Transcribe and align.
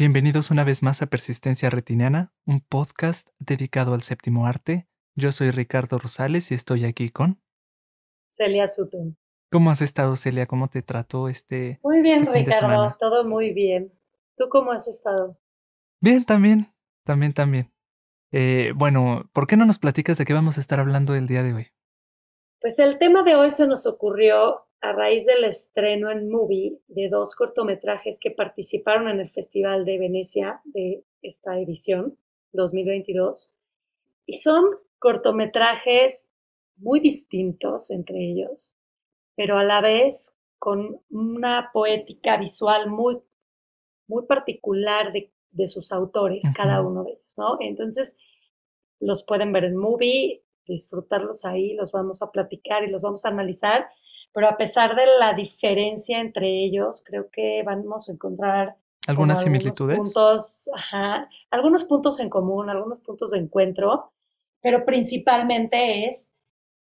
Bienvenidos 0.00 0.50
una 0.50 0.64
vez 0.64 0.82
más 0.82 1.02
a 1.02 1.08
Persistencia 1.08 1.68
Retiniana, 1.68 2.32
un 2.46 2.62
podcast 2.62 3.30
dedicado 3.38 3.92
al 3.92 4.00
séptimo 4.00 4.46
arte. 4.46 4.88
Yo 5.14 5.30
soy 5.30 5.50
Ricardo 5.50 5.98
Rosales 5.98 6.50
y 6.50 6.54
estoy 6.54 6.86
aquí 6.86 7.10
con 7.10 7.38
Celia 8.30 8.66
Sutton. 8.66 9.18
¿Cómo 9.50 9.70
has 9.70 9.82
estado, 9.82 10.16
Celia? 10.16 10.46
¿Cómo 10.46 10.68
te 10.68 10.80
trató 10.80 11.28
este? 11.28 11.80
Muy 11.82 12.00
bien, 12.00 12.22
este 12.22 12.32
Ricardo, 12.32 12.96
todo 12.98 13.24
muy 13.24 13.52
bien. 13.52 13.92
¿Tú 14.38 14.48
cómo 14.48 14.72
has 14.72 14.88
estado? 14.88 15.36
Bien, 16.00 16.24
también, 16.24 16.72
también, 17.04 17.34
también. 17.34 17.70
Eh, 18.32 18.72
bueno, 18.74 19.28
¿por 19.34 19.46
qué 19.46 19.58
no 19.58 19.66
nos 19.66 19.78
platicas 19.78 20.16
de 20.16 20.24
qué 20.24 20.32
vamos 20.32 20.56
a 20.56 20.60
estar 20.60 20.80
hablando 20.80 21.14
el 21.14 21.26
día 21.26 21.42
de 21.42 21.52
hoy? 21.52 21.66
Pues 22.60 22.78
el 22.78 22.98
tema 22.98 23.22
de 23.22 23.36
hoy 23.36 23.48
se 23.48 23.66
nos 23.66 23.86
ocurrió 23.86 24.66
a 24.82 24.92
raíz 24.92 25.24
del 25.24 25.44
estreno 25.44 26.10
en 26.10 26.30
Movie 26.30 26.78
de 26.88 27.08
dos 27.08 27.34
cortometrajes 27.34 28.20
que 28.20 28.30
participaron 28.30 29.08
en 29.08 29.18
el 29.18 29.30
Festival 29.30 29.86
de 29.86 29.98
Venecia 29.98 30.60
de 30.64 31.02
esta 31.22 31.58
edición 31.58 32.18
2022. 32.52 33.54
Y 34.26 34.34
son 34.34 34.64
cortometrajes 34.98 36.30
muy 36.76 37.00
distintos 37.00 37.90
entre 37.90 38.18
ellos, 38.18 38.76
pero 39.36 39.56
a 39.56 39.64
la 39.64 39.80
vez 39.80 40.36
con 40.58 41.00
una 41.08 41.70
poética 41.72 42.36
visual 42.36 42.90
muy, 42.90 43.18
muy 44.06 44.26
particular 44.26 45.14
de, 45.14 45.32
de 45.50 45.66
sus 45.66 45.92
autores, 45.92 46.44
cada 46.54 46.82
uno 46.82 47.04
de 47.04 47.12
ellos, 47.12 47.38
¿no? 47.38 47.56
Entonces, 47.60 48.18
los 48.98 49.24
pueden 49.24 49.50
ver 49.50 49.64
en 49.64 49.76
Movie, 49.76 50.42
disfrutarlos 50.70 51.44
ahí, 51.44 51.74
los 51.74 51.92
vamos 51.92 52.22
a 52.22 52.30
platicar 52.30 52.82
y 52.84 52.90
los 52.90 53.02
vamos 53.02 53.24
a 53.24 53.28
analizar, 53.28 53.88
pero 54.32 54.48
a 54.48 54.56
pesar 54.56 54.96
de 54.96 55.06
la 55.18 55.34
diferencia 55.34 56.20
entre 56.20 56.64
ellos, 56.64 57.02
creo 57.04 57.28
que 57.30 57.62
vamos 57.64 58.08
a 58.08 58.12
encontrar 58.12 58.76
¿Algunas 59.06 59.40
algunos 59.40 59.62
similitudes? 59.62 59.96
puntos, 59.98 60.70
ajá, 60.74 61.28
algunos 61.50 61.84
puntos 61.84 62.20
en 62.20 62.30
común, 62.30 62.70
algunos 62.70 63.00
puntos 63.00 63.32
de 63.32 63.38
encuentro, 63.38 64.12
pero 64.62 64.84
principalmente 64.84 66.06
es 66.06 66.32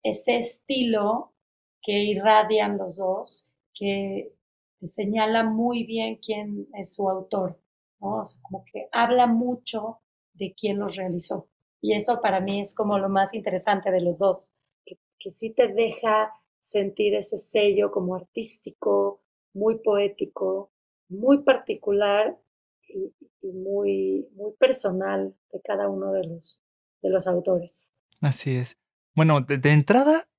ese 0.03 0.37
estilo 0.37 1.33
que 1.81 2.03
irradian 2.03 2.77
los 2.77 2.97
dos, 2.97 3.47
que 3.73 4.33
señala 4.81 5.43
muy 5.43 5.83
bien 5.83 6.17
quién 6.17 6.67
es 6.73 6.95
su 6.95 7.09
autor, 7.09 7.59
¿no? 7.99 8.21
O 8.21 8.25
sea, 8.25 8.39
como 8.41 8.65
que 8.65 8.89
habla 8.91 9.27
mucho 9.27 9.99
de 10.33 10.53
quién 10.53 10.79
los 10.79 10.95
realizó. 10.95 11.47
Y 11.81 11.93
eso 11.93 12.21
para 12.21 12.39
mí 12.39 12.61
es 12.61 12.73
como 12.75 12.97
lo 12.97 13.09
más 13.09 13.33
interesante 13.33 13.91
de 13.91 14.01
los 14.01 14.17
dos, 14.17 14.53
que, 14.85 14.97
que 15.19 15.31
sí 15.31 15.51
te 15.51 15.67
deja 15.67 16.31
sentir 16.61 17.15
ese 17.15 17.37
sello 17.37 17.91
como 17.91 18.15
artístico, 18.15 19.21
muy 19.53 19.79
poético, 19.79 20.71
muy 21.09 21.43
particular 21.43 22.37
y, 22.87 23.13
y 23.41 23.51
muy, 23.53 24.27
muy 24.35 24.53
personal 24.59 25.35
de 25.51 25.61
cada 25.61 25.89
uno 25.89 26.11
de 26.11 26.27
los, 26.27 26.61
de 27.01 27.09
los 27.09 27.27
autores. 27.27 27.93
Así 28.21 28.55
es. 28.55 28.77
Bueno, 29.15 29.41
de, 29.41 29.57
de 29.57 29.71
entrada, 29.71 30.29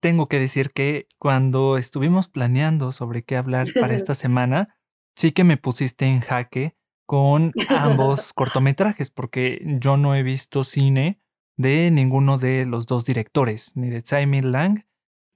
tengo 0.00 0.28
que 0.28 0.38
decir 0.38 0.70
que 0.70 1.06
cuando 1.18 1.76
estuvimos 1.76 2.28
planeando 2.28 2.92
sobre 2.92 3.22
qué 3.22 3.36
hablar 3.36 3.68
para 3.78 3.94
esta 3.94 4.14
semana, 4.14 4.66
sí 5.14 5.32
que 5.32 5.44
me 5.44 5.56
pusiste 5.56 6.06
en 6.06 6.20
jaque 6.20 6.76
con 7.10 7.52
ambos 7.70 8.32
cortometrajes, 8.32 9.10
porque 9.10 9.60
yo 9.80 9.96
no 9.96 10.14
he 10.14 10.22
visto 10.22 10.62
cine 10.62 11.20
de 11.56 11.90
ninguno 11.90 12.38
de 12.38 12.64
los 12.66 12.86
dos 12.86 13.04
directores, 13.04 13.72
ni 13.74 13.90
de 13.90 14.00
Tsai 14.00 14.28
Ming 14.28 14.52
Lang 14.52 14.84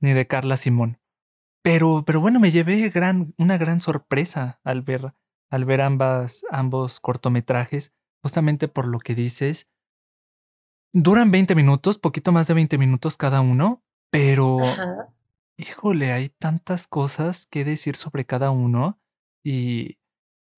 ni 0.00 0.12
de 0.12 0.24
Carla 0.28 0.56
Simón. 0.56 1.00
Pero, 1.64 2.04
pero 2.06 2.20
bueno, 2.20 2.38
me 2.38 2.52
llevé 2.52 2.88
gran, 2.90 3.34
una 3.38 3.58
gran 3.58 3.80
sorpresa 3.80 4.60
al 4.62 4.82
ver, 4.82 5.14
al 5.50 5.64
ver 5.64 5.80
ambas, 5.80 6.44
ambos 6.48 7.00
cortometrajes, 7.00 7.92
justamente 8.22 8.68
por 8.68 8.86
lo 8.86 9.00
que 9.00 9.16
dices. 9.16 9.68
Duran 10.92 11.32
20 11.32 11.56
minutos, 11.56 11.98
poquito 11.98 12.30
más 12.30 12.46
de 12.46 12.54
20 12.54 12.78
minutos 12.78 13.16
cada 13.16 13.40
uno, 13.40 13.82
pero 14.12 14.62
Ajá. 14.62 15.12
híjole, 15.58 16.12
hay 16.12 16.28
tantas 16.28 16.86
cosas 16.86 17.48
que 17.48 17.64
decir 17.64 17.96
sobre 17.96 18.24
cada 18.24 18.52
uno 18.52 19.00
y 19.42 19.98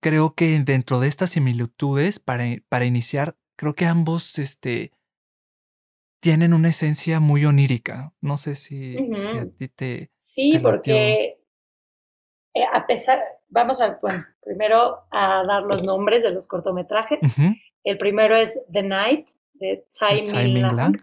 creo 0.07 0.33
que 0.33 0.59
dentro 0.59 0.99
de 0.99 1.07
estas 1.07 1.31
similitudes, 1.31 2.19
para, 2.19 2.45
para 2.69 2.85
iniciar, 2.85 3.35
creo 3.57 3.75
que 3.75 3.85
ambos 3.85 4.39
este, 4.39 4.91
tienen 6.21 6.53
una 6.53 6.69
esencia 6.69 7.19
muy 7.19 7.45
onírica. 7.45 8.13
No 8.21 8.37
sé 8.37 8.55
si, 8.55 8.97
a 8.97 9.45
ti 9.57 9.67
te, 9.67 10.11
Sí, 10.19 10.51
te 10.53 10.59
porque 10.61 11.39
eh, 12.53 12.63
a 12.73 12.87
pesar, 12.87 13.21
vamos 13.49 13.81
a, 13.81 13.99
bueno, 14.01 14.25
primero 14.41 15.05
a 15.11 15.43
dar 15.45 15.63
los 15.63 15.83
nombres 15.83 16.23
de 16.23 16.31
los 16.31 16.47
cortometrajes. 16.47 17.19
El 17.83 17.97
primero 17.97 18.35
es 18.35 18.57
The 18.71 18.83
Night, 18.83 19.27
de 19.53 19.85
Tsai 19.89 20.23
Tsai 20.23 20.45
Ming 20.45 20.53
Ming 20.53 20.63
Lang. 20.63 20.75
Lang. 20.75 20.97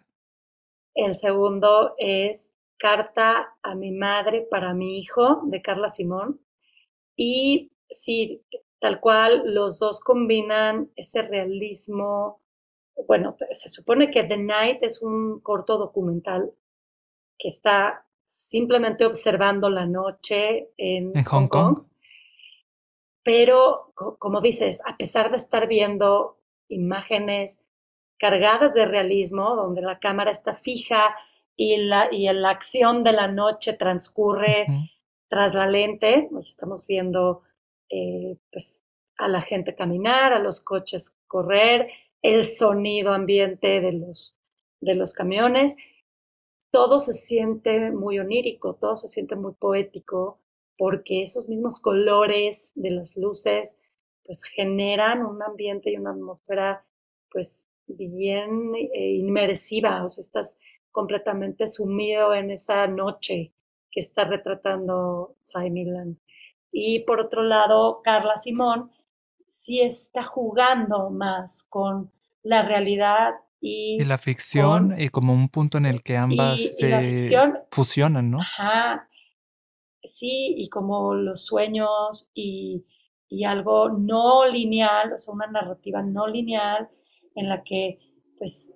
El 0.94 1.14
segundo 1.14 1.94
es 1.98 2.54
Carta 2.78 3.54
a 3.62 3.74
mi 3.74 3.92
madre 3.92 4.46
para 4.50 4.74
mi 4.74 4.98
hijo, 4.98 5.42
de 5.44 5.60
Carla 5.62 5.90
Simón. 5.90 6.40
Y 7.16 7.72
sí, 7.88 8.42
tal 8.84 9.00
cual, 9.00 9.42
los 9.46 9.78
dos 9.78 10.00
combinan 10.00 10.90
ese 10.94 11.22
realismo. 11.22 12.42
Bueno, 13.08 13.34
se 13.52 13.70
supone 13.70 14.10
que 14.10 14.24
The 14.24 14.36
Night 14.36 14.82
es 14.82 15.00
un 15.00 15.40
corto 15.40 15.78
documental 15.78 16.52
que 17.38 17.48
está 17.48 18.04
simplemente 18.26 19.06
observando 19.06 19.70
la 19.70 19.86
noche 19.86 20.68
en, 20.76 21.16
En 21.16 21.24
Hong 21.24 21.48
Kong. 21.48 21.78
pero 23.22 23.90
co- 23.94 24.16
como 24.18 24.42
dices, 24.42 24.82
a 24.84 24.98
pesar 24.98 25.30
de 25.30 25.38
estar 25.38 25.66
viendo 25.66 26.38
imágenes 26.68 27.62
cargadas 28.18 28.74
de 28.74 28.84
realismo, 28.84 29.56
donde 29.56 29.80
la 29.80 29.98
cámara 29.98 30.30
está 30.30 30.54
fija 30.54 31.16
y 31.56 31.78
la, 31.78 32.12
y 32.12 32.30
la 32.34 32.50
acción 32.50 33.02
de 33.02 33.12
la 33.12 33.28
noche 33.28 33.72
transcurre 33.72 34.66
tras 35.28 35.54
la 35.54 35.66
lente, 35.66 36.28
estamos 36.38 36.86
viendo 36.86 37.42
eh, 37.90 38.36
pues, 38.50 38.82
a 39.16 39.28
la 39.28 39.40
gente 39.40 39.74
caminar, 39.74 40.32
a 40.32 40.38
los 40.38 40.60
coches 40.60 41.16
correr, 41.26 41.88
el 42.22 42.44
sonido 42.44 43.12
ambiente 43.12 43.80
de 43.80 43.92
los, 43.92 44.36
de 44.80 44.94
los 44.94 45.12
camiones, 45.12 45.76
todo 46.70 46.98
se 46.98 47.14
siente 47.14 47.90
muy 47.92 48.18
onírico, 48.18 48.74
todo 48.74 48.96
se 48.96 49.08
siente 49.08 49.36
muy 49.36 49.52
poético, 49.52 50.40
porque 50.76 51.22
esos 51.22 51.48
mismos 51.48 51.80
colores 51.80 52.72
de 52.74 52.90
las 52.90 53.16
luces 53.16 53.80
pues 54.24 54.44
generan 54.44 55.24
un 55.24 55.42
ambiente 55.42 55.90
y 55.90 55.96
una 55.96 56.10
atmósfera 56.10 56.84
pues 57.30 57.68
bien 57.86 58.74
eh, 58.74 59.10
inmersiva, 59.12 60.04
o 60.04 60.08
sea, 60.08 60.22
estás 60.22 60.58
completamente 60.90 61.68
sumido 61.68 62.34
en 62.34 62.50
esa 62.50 62.86
noche 62.86 63.52
que 63.90 64.00
está 64.00 64.24
retratando. 64.24 65.36
Y 66.76 67.00
por 67.00 67.20
otro 67.20 67.44
lado, 67.44 68.02
Carla 68.02 68.36
Simón 68.36 68.90
sí 69.46 69.80
está 69.80 70.24
jugando 70.24 71.08
más 71.08 71.64
con 71.70 72.10
la 72.42 72.66
realidad 72.66 73.34
y, 73.60 74.02
Y 74.02 74.04
la 74.04 74.18
ficción, 74.18 74.90
con 74.90 75.00
y 75.00 75.08
como 75.08 75.32
un 75.32 75.48
punto 75.48 75.78
en 75.78 75.86
el 75.86 76.02
que 76.02 76.16
ambas 76.16 76.60
y, 76.60 76.66
se 76.72 77.00
ficción, 77.00 77.60
fusionan, 77.70 78.28
¿no? 78.28 78.40
ajá, 78.40 79.08
sí, 80.02 80.54
y 80.58 80.68
como 80.68 81.14
los 81.14 81.46
sueños 81.46 82.30
y, 82.34 82.84
y 83.28 83.44
algo 83.44 83.90
no 83.90 84.44
lineal, 84.44 85.12
o 85.12 85.18
sea, 85.18 85.32
una 85.32 85.46
narrativa 85.46 86.02
no 86.02 86.26
lineal 86.26 86.90
en 87.36 87.48
la 87.48 87.62
que 87.62 88.00
pues 88.36 88.74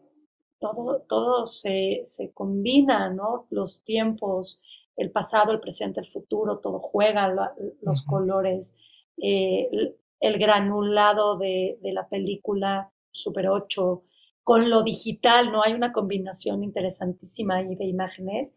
todo, 0.61 1.03
todo 1.09 1.47
se, 1.47 2.03
se 2.05 2.33
combina, 2.33 3.11
¿no? 3.11 3.47
Los 3.51 3.83
tiempos, 3.83 4.63
el 4.99 5.11
pasado, 5.11 5.53
el 5.53 5.61
presente, 5.61 6.01
el 6.01 6.07
futuro, 6.07 6.59
todo 6.59 6.79
juega, 6.81 7.29
la- 7.29 7.55
los 7.83 8.03
colores, 8.03 8.77
eh, 9.17 9.69
el, 9.73 9.97
el 10.21 10.39
granulado 10.39 11.39
de, 11.39 11.79
de 11.83 11.93
la 11.93 12.09
película 12.09 12.91
Super 13.11 13.49
8 13.49 14.03
con 14.45 14.71
lo 14.71 14.83
digital, 14.83 15.53
¿no? 15.53 15.63
Hay 15.63 15.73
una 15.75 15.93
combinación 15.93 16.63
interesantísima 16.65 17.57
ahí 17.57 17.75
de 17.77 17.85
imágenes 17.87 18.55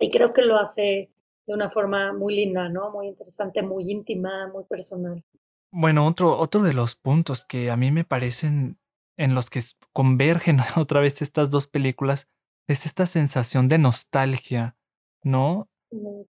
y 0.00 0.10
creo 0.10 0.32
que 0.32 0.42
lo 0.42 0.56
hace 0.58 1.10
de 1.46 1.54
una 1.54 1.68
forma 1.68 2.12
muy 2.12 2.34
linda, 2.36 2.68
¿no? 2.68 2.90
Muy 2.90 3.08
interesante, 3.08 3.62
muy 3.62 3.90
íntima, 3.90 4.48
muy 4.48 4.64
personal. 4.64 5.22
Bueno, 5.72 6.06
otro, 6.06 6.38
otro 6.38 6.62
de 6.62 6.72
los 6.74 6.96
puntos 6.96 7.44
que 7.44 7.70
a 7.70 7.76
mí 7.76 7.90
me 7.92 8.04
parecen 8.04 8.78
en 9.16 9.34
los 9.34 9.50
que 9.50 9.60
convergen 9.92 10.58
otra 10.76 11.00
vez 11.00 11.22
estas 11.22 11.50
dos 11.50 11.66
películas 11.66 12.28
es 12.68 12.86
esta 12.86 13.06
sensación 13.06 13.68
de 13.68 13.78
nostalgia, 13.78 14.76
¿no? 15.22 15.68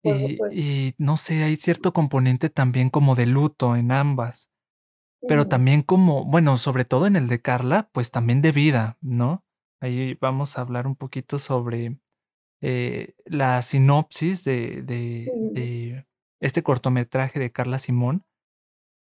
Y, 0.02 0.38
y 0.58 0.94
no 0.98 1.16
sé, 1.16 1.42
hay 1.42 1.56
cierto 1.56 1.92
componente 1.92 2.48
también 2.48 2.88
como 2.90 3.14
de 3.14 3.26
luto 3.26 3.76
en 3.76 3.92
ambas, 3.92 4.50
pero 5.28 5.46
también 5.48 5.82
como, 5.82 6.24
bueno, 6.24 6.56
sobre 6.56 6.84
todo 6.84 7.06
en 7.06 7.16
el 7.16 7.28
de 7.28 7.42
Carla, 7.42 7.90
pues 7.92 8.10
también 8.10 8.40
de 8.40 8.52
vida, 8.52 8.96
¿no? 9.02 9.44
Ahí 9.80 10.14
vamos 10.20 10.56
a 10.56 10.62
hablar 10.62 10.86
un 10.86 10.96
poquito 10.96 11.38
sobre, 11.38 11.98
eh, 12.62 13.14
la 13.24 13.62
sinopsis 13.62 14.44
de, 14.44 14.82
de, 14.82 16.06
este 16.40 16.62
cortometraje 16.62 17.38
de 17.38 17.52
Carla 17.52 17.78
Simón, 17.78 18.24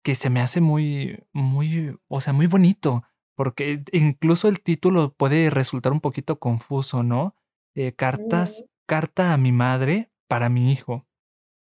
que 0.03 0.15
se 0.15 0.31
me 0.31 0.41
hace 0.41 0.61
muy, 0.61 1.25
muy, 1.33 1.99
o 2.09 2.21
sea, 2.21 2.33
muy 2.33 2.47
bonito, 2.47 3.03
porque 3.35 3.83
incluso 3.93 4.49
el 4.49 4.61
título 4.61 5.13
puede 5.15 5.51
resultar 5.51 5.93
un 5.93 6.01
poquito 6.01 6.39
confuso, 6.39 7.03
¿no? 7.03 7.35
Eh, 7.75 7.93
cartas. 7.93 8.65
Carta 8.87 9.33
a 9.33 9.37
mi 9.37 9.53
madre 9.53 10.11
para 10.29 10.49
mi 10.49 10.73
hijo. 10.73 11.07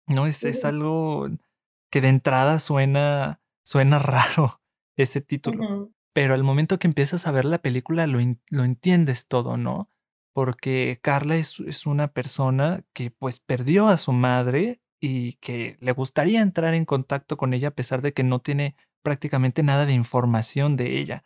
No 0.07 0.25
es, 0.25 0.43
es 0.43 0.65
algo 0.65 1.29
que 1.91 2.01
de 2.01 2.09
entrada 2.09 2.59
suena, 2.59 3.41
suena 3.63 3.99
raro 3.99 4.61
ese 4.97 5.21
título, 5.21 5.91
pero 6.13 6.33
al 6.33 6.43
momento 6.43 6.79
que 6.79 6.87
empiezas 6.87 7.27
a 7.27 7.31
ver 7.31 7.45
la 7.45 7.59
película 7.59 8.05
lo, 8.07 8.19
lo 8.49 8.63
entiendes 8.63 9.27
todo, 9.27 9.57
¿no? 9.57 9.89
Porque 10.33 10.99
Carla 11.01 11.35
es, 11.35 11.59
es 11.61 11.85
una 11.85 12.09
persona 12.09 12.81
que 12.93 13.11
pues 13.11 13.39
perdió 13.39 13.87
a 13.87 13.97
su 13.97 14.13
madre 14.13 14.81
y 14.99 15.33
que 15.33 15.77
le 15.79 15.91
gustaría 15.91 16.41
entrar 16.41 16.73
en 16.73 16.85
contacto 16.85 17.35
con 17.35 17.53
ella 17.53 17.69
a 17.69 17.75
pesar 17.75 18.01
de 18.01 18.13
que 18.13 18.23
no 18.23 18.39
tiene 18.39 18.75
prácticamente 19.01 19.63
nada 19.63 19.85
de 19.85 19.93
información 19.93 20.77
de 20.77 20.99
ella. 20.99 21.23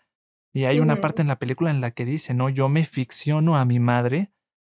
Y 0.54 0.64
hay 0.64 0.80
una 0.80 1.02
parte 1.02 1.22
en 1.22 1.28
la 1.28 1.38
película 1.38 1.70
en 1.70 1.82
la 1.82 1.92
que 1.92 2.06
dice, 2.06 2.34
¿no? 2.34 2.48
Yo 2.48 2.70
me 2.70 2.86
ficciono 2.86 3.58
a 3.58 3.66
mi 3.66 3.80
madre 3.80 4.32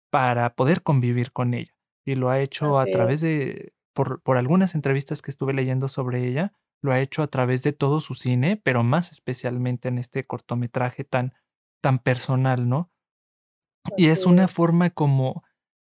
para 0.10 0.56
poder 0.56 0.84
convivir 0.84 1.32
con 1.32 1.54
ella. 1.54 1.74
Y 2.06 2.16
lo 2.16 2.30
ha 2.30 2.40
hecho 2.40 2.80
a 2.80 2.86
través 2.86 3.22
de, 3.22 3.74
por, 3.94 4.22
por 4.22 4.38
algunas 4.38 4.76
entrevistas 4.76 5.22
que 5.22 5.32
estuve 5.32 5.54
leyendo 5.54 5.88
sobre 5.88 6.28
ella, 6.28 6.54
lo 6.82 6.92
ha 6.92 7.00
hecho 7.00 7.24
a 7.24 7.28
través 7.28 7.62
de 7.64 7.74
todo 7.74 8.02
su 8.02 8.16
cine, 8.16 8.58
pero 8.58 8.84
más 8.84 9.12
especialmente 9.12 9.90
en 9.90 9.98
este 9.98 10.26
cortometraje 10.26 11.04
tan, 11.04 11.34
tan 11.82 12.00
personal, 12.00 12.70
¿no? 12.70 12.92
Y 13.98 14.08
es 14.08 14.26
una 14.26 14.48
forma 14.48 14.90
como 14.90 15.44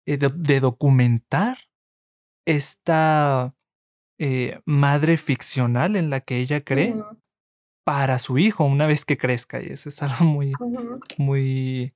eh, 0.06 0.16
de, 0.16 0.28
de 0.28 0.60
documentar 0.60 1.58
esta 2.46 3.54
eh, 4.18 4.60
madre 4.64 5.18
ficcional 5.18 5.94
en 5.96 6.08
la 6.08 6.20
que 6.20 6.38
ella 6.38 6.62
cree 6.62 6.94
para 7.84 8.18
su 8.18 8.38
hijo 8.38 8.64
una 8.64 8.86
vez 8.86 9.04
que 9.04 9.18
crezca. 9.18 9.62
Y 9.62 9.66
eso 9.66 9.88
es 9.88 10.02
algo 10.02 10.24
muy, 10.24 10.52
muy, 11.18 11.92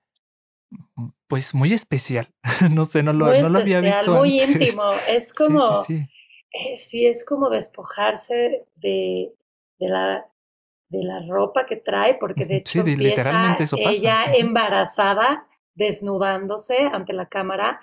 pues 1.26 1.54
muy 1.54 1.72
especial. 1.72 2.28
No 2.74 2.84
sé, 2.84 3.02
no 3.02 3.12
lo, 3.12 3.32
no 3.32 3.48
lo 3.48 3.58
había 3.58 3.80
visto 3.80 4.14
muy 4.14 4.40
antes. 4.40 4.74
íntimo. 4.74 4.82
Es 5.08 5.28
Sí, 5.28 5.28
sí, 5.28 5.34
como, 5.36 5.82
sí. 5.82 6.06
eh, 6.52 6.78
sí, 6.78 7.06
es 7.06 7.24
como 7.24 7.50
despojarse 7.50 8.66
de 8.76 9.32
de 9.78 9.88
la 9.88 10.26
de 10.90 11.04
la 11.04 11.20
ropa 11.26 11.66
que 11.66 11.76
trae, 11.76 12.14
porque 12.14 12.44
de 12.44 12.56
hecho 12.56 12.82
literalmente 12.82 13.62
eso 13.62 13.76
pasa. 13.76 13.90
ella 13.90 14.24
embarazada, 14.34 15.46
desnudándose 15.74 16.78
ante 16.78 17.12
la 17.12 17.26
cámara, 17.28 17.80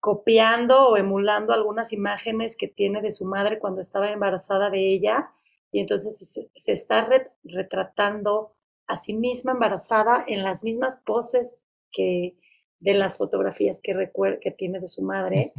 copiando 0.00 0.88
o 0.90 0.96
emulando 0.98 1.52
algunas 1.54 1.92
imágenes 1.94 2.54
que 2.56 2.68
tiene 2.68 3.00
de 3.00 3.10
su 3.10 3.24
madre 3.24 3.58
cuando 3.58 3.80
estaba 3.80 4.10
embarazada 4.10 4.68
de 4.70 4.92
ella, 4.94 5.30
y 5.72 5.80
entonces 5.80 6.16
se 6.18 6.50
se 6.54 6.72
está 6.72 7.04
re 7.06 7.32
retratando 7.42 8.52
a 8.86 8.96
sí 8.96 9.14
misma 9.14 9.52
embarazada 9.52 10.22
en 10.28 10.42
las 10.44 10.62
mismas 10.62 11.02
poses 11.04 11.65
que 11.96 12.36
de 12.80 12.94
las 12.94 13.16
fotografías 13.16 13.80
que 13.80 13.94
recuer 13.94 14.38
que 14.38 14.50
tiene 14.50 14.80
de 14.80 14.88
su 14.88 15.02
madre, 15.02 15.52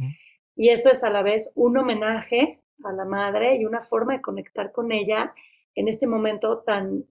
y 0.54 0.68
eso 0.68 0.90
es 0.90 1.02
a 1.02 1.10
la 1.10 1.22
vez 1.22 1.52
un 1.56 1.76
homenaje 1.76 2.60
a 2.84 2.92
la 2.92 3.04
madre 3.04 3.56
y 3.56 3.64
una 3.64 3.82
forma 3.82 4.12
de 4.12 4.22
conectar 4.22 4.70
con 4.70 4.92
ella 4.92 5.34
en 5.74 5.88
este 5.88 6.06
momento 6.06 6.58
tan, 6.60 7.04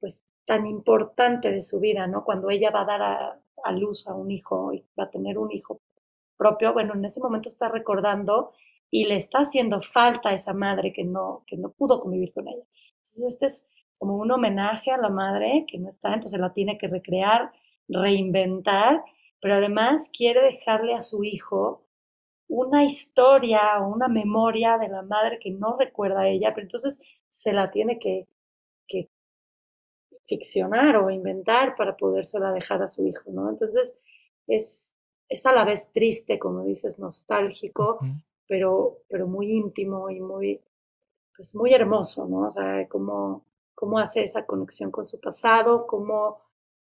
pues, 0.00 0.22
tan 0.44 0.66
importante 0.66 1.50
de 1.50 1.62
su 1.62 1.80
vida, 1.80 2.06
¿no? 2.06 2.24
Cuando 2.24 2.50
ella 2.50 2.70
va 2.70 2.82
a 2.82 2.84
dar 2.84 3.02
a 3.02 3.40
a 3.64 3.72
luz 3.72 4.06
a 4.08 4.14
un 4.14 4.30
hijo 4.30 4.72
y 4.72 4.84
va 4.98 5.04
a 5.04 5.10
tener 5.10 5.38
un 5.38 5.52
hijo 5.52 5.80
propio, 6.36 6.72
bueno, 6.72 6.94
en 6.94 7.04
ese 7.04 7.20
momento 7.20 7.48
está 7.48 7.68
recordando 7.68 8.52
y 8.90 9.04
le 9.04 9.16
está 9.16 9.38
haciendo 9.38 9.80
falta 9.80 10.30
a 10.30 10.34
esa 10.34 10.54
madre 10.54 10.92
que 10.92 11.04
no 11.04 11.42
que 11.46 11.56
no 11.56 11.70
pudo 11.70 12.00
convivir 12.00 12.32
con 12.32 12.48
ella. 12.48 12.64
Entonces, 12.98 13.24
este 13.26 13.46
es 13.46 13.66
como 13.98 14.16
un 14.16 14.30
homenaje 14.30 14.90
a 14.90 14.98
la 14.98 15.08
madre 15.08 15.66
que 15.68 15.78
no 15.78 15.88
está, 15.88 16.14
entonces 16.14 16.38
la 16.38 16.52
tiene 16.52 16.78
que 16.78 16.86
recrear, 16.88 17.52
reinventar, 17.88 19.02
pero 19.40 19.54
además 19.54 20.10
quiere 20.16 20.42
dejarle 20.42 20.94
a 20.94 21.00
su 21.02 21.24
hijo 21.24 21.84
una 22.48 22.84
historia 22.84 23.80
o 23.80 23.88
una 23.94 24.08
memoria 24.08 24.78
de 24.78 24.88
la 24.88 25.02
madre 25.02 25.38
que 25.40 25.50
no 25.50 25.76
recuerda 25.78 26.22
a 26.22 26.28
ella, 26.28 26.52
pero 26.54 26.66
entonces 26.66 27.00
se 27.30 27.52
la 27.52 27.70
tiene 27.70 27.98
que 27.98 28.26
que 28.88 29.08
ficcionar 30.26 30.96
o 30.96 31.10
inventar 31.10 31.74
para 31.76 31.96
podérsela 31.96 32.52
dejar 32.52 32.82
a 32.82 32.86
su 32.86 33.06
hijo, 33.06 33.30
¿no? 33.30 33.48
Entonces, 33.50 33.96
es 34.46 34.94
es 35.30 35.44
a 35.44 35.52
la 35.52 35.64
vez 35.64 35.92
triste, 35.92 36.38
como 36.38 36.64
dices, 36.64 36.98
nostálgico, 36.98 37.98
pero 38.46 38.98
pero 39.08 39.26
muy 39.26 39.50
íntimo 39.52 40.08
y 40.10 40.20
muy, 40.20 40.60
pues, 41.36 41.54
muy 41.54 41.74
hermoso, 41.74 42.26
¿no? 42.28 42.46
O 42.46 42.50
sea, 42.50 42.88
cómo 42.88 43.44
cómo 43.74 43.98
hace 44.00 44.22
esa 44.24 44.46
conexión 44.46 44.90
con 44.90 45.06
su 45.06 45.20
pasado, 45.20 45.86
cómo, 45.86 46.40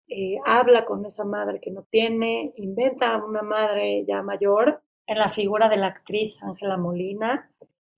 eh, 0.09 0.37
habla 0.45 0.85
con 0.85 1.05
esa 1.07 1.25
madre 1.25 1.61
que 1.61 1.71
no 1.71 1.83
tiene, 1.91 2.53
inventa 2.57 3.17
una 3.25 3.43
madre 3.43 4.05
ya 4.07 4.23
mayor 4.23 4.83
en 5.07 5.19
la 5.19 5.31
figura 5.31 5.69
de 5.69 5.77
la 5.77 5.89
actriz 5.89 6.43
Ángela 6.43 6.77
Molina, 6.77 7.51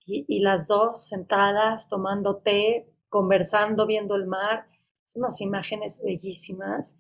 y 0.06 0.24
y 0.28 0.40
las 0.40 0.68
2 0.68 1.06
sentadas 1.08 1.88
tomando 1.88 2.36
té, 2.36 2.86
conversando, 3.08 3.86
viendo 3.86 4.14
el 4.16 4.26
mar. 4.26 4.66
Son 5.04 5.22
unas 5.22 5.40
imágenes 5.40 6.00
bellísimas, 6.04 6.98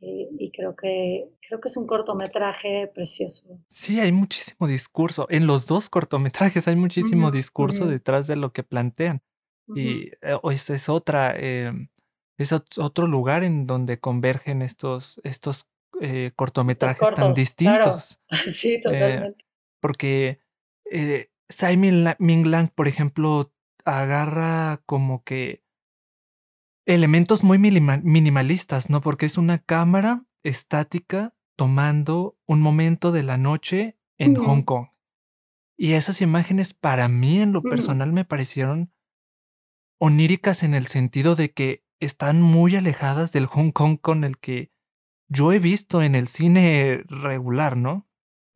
eh, 0.00 0.28
y 0.38 0.50
creo 0.52 0.74
que 0.76 1.28
creo 1.46 1.60
que 1.60 1.68
es 1.68 1.76
un 1.76 1.86
cortometraje 1.86 2.90
precioso. 2.94 3.46
Sí, 3.68 4.00
hay 4.00 4.12
muchísimo 4.12 4.66
discurso. 4.66 5.26
En 5.30 5.46
los 5.46 5.66
2 5.66 5.90
cortometrajes 5.90 6.68
hay 6.68 6.76
muchísimo 6.76 7.30
discurso 7.30 7.84
ujú, 7.84 7.92
detrás 7.92 8.26
de 8.26 8.36
lo 8.36 8.52
que 8.52 8.62
plantean. 8.62 9.22
ujú. 9.66 9.78
Y, 9.78 10.10
eh, 10.22 10.36
o 10.42 10.50
esa 10.50 10.74
es 10.74 10.88
otra, 10.88 11.34
em, 11.36 11.88
es 12.38 12.52
ot 12.52 12.78
otro 12.78 13.06
lugar 13.06 13.44
en 13.44 13.66
donde 13.66 14.00
convergen 14.00 14.62
estos 14.62 15.20
estos, 15.24 15.66
eh, 16.00 16.32
cortometrajes 16.36 16.98
tan 16.98 17.14
claro. 17.14 17.34
distintos. 17.34 18.20
Sí, 18.50 18.74
Eh, 18.74 18.80
totalmente. 18.82 19.44
porque, 19.80 20.40
eh, 20.90 21.30
Tsai 21.48 21.76
Ming-la 21.76 22.16
Ming-Lang, 22.18 22.70
por 22.74 22.88
ejemplo, 22.88 23.52
agarra 23.84 24.80
como 24.86 25.22
que 25.24 25.62
elementos 26.86 27.44
muy 27.44 27.58
minimalistas, 27.58 28.90
¿no? 28.90 29.00
Porque 29.00 29.26
es 29.26 29.38
una 29.38 29.58
cámara 29.58 30.24
estática 30.42 31.34
tomando 31.56 32.36
un 32.46 32.60
momento 32.60 33.12
de 33.12 33.22
la 33.22 33.38
noche 33.38 33.98
en 34.18 34.34
Hong 34.36 34.62
Kong. 34.62 34.88
Y 35.76 35.92
esas 35.92 36.20
imágenes 36.20 36.74
para 36.74 37.08
mí, 37.08 37.40
en 37.40 37.52
lo 37.52 37.62
personal, 37.62 38.12
me 38.12 38.24
parecieron 38.24 38.92
oníricas 40.00 40.62
en 40.62 40.74
el 40.74 40.86
sentido 40.86 41.36
de 41.36 41.52
que 41.52 41.83
están 42.00 42.42
muy 42.42 42.76
alejadas 42.76 43.32
del 43.32 43.46
Hong 43.46 43.70
Kong 43.70 43.98
con 44.00 44.24
el 44.24 44.38
que 44.38 44.70
yo 45.28 45.52
he 45.52 45.58
visto 45.58 46.02
en 46.02 46.14
el 46.14 46.28
cine 46.28 47.04
regular, 47.08 47.76
¿no? 47.76 48.08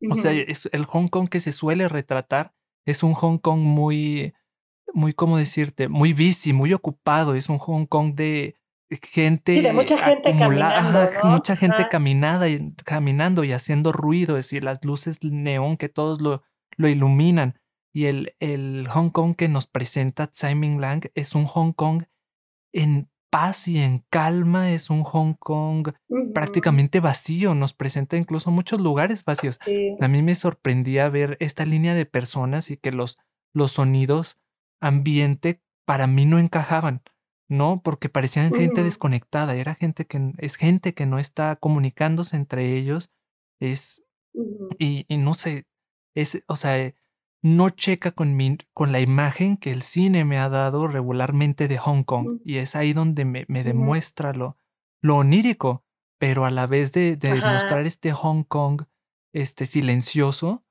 O 0.09 0.15
sea, 0.15 0.31
es 0.31 0.69
el 0.71 0.85
Hong 0.85 1.07
Kong 1.07 1.27
que 1.27 1.39
se 1.39 1.51
suele 1.51 1.89
retratar 1.89 2.53
es 2.85 3.03
un 3.03 3.13
Hong 3.13 3.37
Kong 3.37 3.59
muy 3.61 4.33
muy, 4.91 5.13
¿cómo 5.13 5.37
decirte? 5.37 5.87
Muy 5.87 6.13
busy, 6.13 6.51
muy 6.51 6.73
ocupado, 6.73 7.35
es 7.35 7.47
un 7.47 7.59
Hong 7.59 7.85
Kong 7.85 8.15
de 8.15 8.55
Sí, 8.91 8.97
de 9.03 9.07
gente 9.07 9.71
mucha 9.71 9.99
gente 9.99 10.29
ajá, 10.29 10.39
caminando, 10.39 10.99
¿no? 11.23 11.29
mucha 11.29 11.55
gente 11.55 11.87
caminada 11.91 12.49
y 12.49 12.73
caminando 12.83 13.43
y 13.43 13.51
haciendo 13.51 13.91
ruido, 13.91 14.35
es 14.35 14.45
decir, 14.47 14.63
las 14.63 14.83
luces 14.83 15.19
neón 15.23 15.77
que 15.77 15.89
todos 15.89 16.21
lo 16.21 16.41
lo 16.75 16.87
iluminan. 16.87 17.59
Y 17.93 18.05
el 18.05 18.35
el 18.39 18.87
Hong 18.87 19.11
Kong 19.11 19.35
que 19.35 19.47
nos 19.47 19.67
presenta 19.67 20.25
Tsai 20.25 20.55
Ming-Lang 20.55 21.11
es 21.13 21.35
un 21.35 21.45
Hong 21.45 21.71
Kong 21.73 22.05
en 22.73 23.11
paz 23.29 23.67
y 23.67 23.79
en 23.79 24.03
calma, 24.09 24.71
es 24.71 24.89
un 24.89 25.03
Hong 25.03 25.33
Kong 25.33 25.89
prácticamente 26.33 26.99
vacío, 26.99 27.55
nos 27.55 27.73
presenta 27.73 28.17
incluso 28.17 28.51
muchos 28.51 28.81
lugares 28.81 29.23
vacíos. 29.23 29.57
Sí. 29.63 29.95
A 29.99 30.07
mí 30.07 30.21
me 30.21 30.35
sorprendía 30.35 31.09
ver 31.09 31.37
esta 31.39 31.65
línea 31.65 31.93
de 31.93 32.05
personas 32.05 32.71
y 32.71 32.77
que 32.77 32.91
los 32.91 33.17
los 33.53 33.73
sonidos 33.73 34.37
ambiente 34.79 35.61
para 35.85 36.07
mí 36.07 36.25
no 36.25 36.39
encajaban, 36.39 37.01
¿no? 37.47 37.81
Porque 37.83 38.09
parecían 38.09 38.53
gente 38.53 38.83
desconectada, 38.83 39.55
era 39.55 39.75
gente 39.75 40.05
que 40.05 40.33
es 40.37 40.55
gente 40.55 40.93
que 40.93 41.05
no 41.05 41.19
está 41.19 41.55
comunicándose 41.55 42.35
entre 42.35 42.75
ellos, 42.75 43.11
es 43.59 44.03
y 44.77 45.05
y 45.07 45.17
no 45.17 45.33
sé, 45.33 45.65
es, 46.15 46.43
o 46.47 46.55
sea, 46.55 46.93
no 47.41 47.69
checa 47.69 48.11
con 48.11 48.35
mi 48.35 48.57
con 48.73 48.91
la 48.91 48.99
imagen 48.99 49.57
que 49.57 49.71
el 49.71 49.81
cine 49.81 50.25
me 50.25 50.39
ha 50.39 50.49
dado 50.49 50.87
regularmente 50.87 51.67
de 51.67 51.77
Hong 51.77 52.03
Kong, 52.03 52.39
y 52.43 52.57
es 52.57 52.75
ahí 52.75 52.93
donde 52.93 53.25
me 53.25 53.45
me 53.47 53.63
demuestra 53.63 54.33
lo 54.33 54.57
lo 55.01 55.17
onírico, 55.17 55.85
pero 56.19 56.45
a 56.45 56.51
la 56.51 56.67
vez 56.67 56.91
de 56.91 57.15
de 57.15 57.35
mostrar 57.41 57.85
este 57.85 58.11
Hong 58.11 58.43
Kong, 58.43 58.83
este, 59.33 59.65
silencioso, 59.65 60.61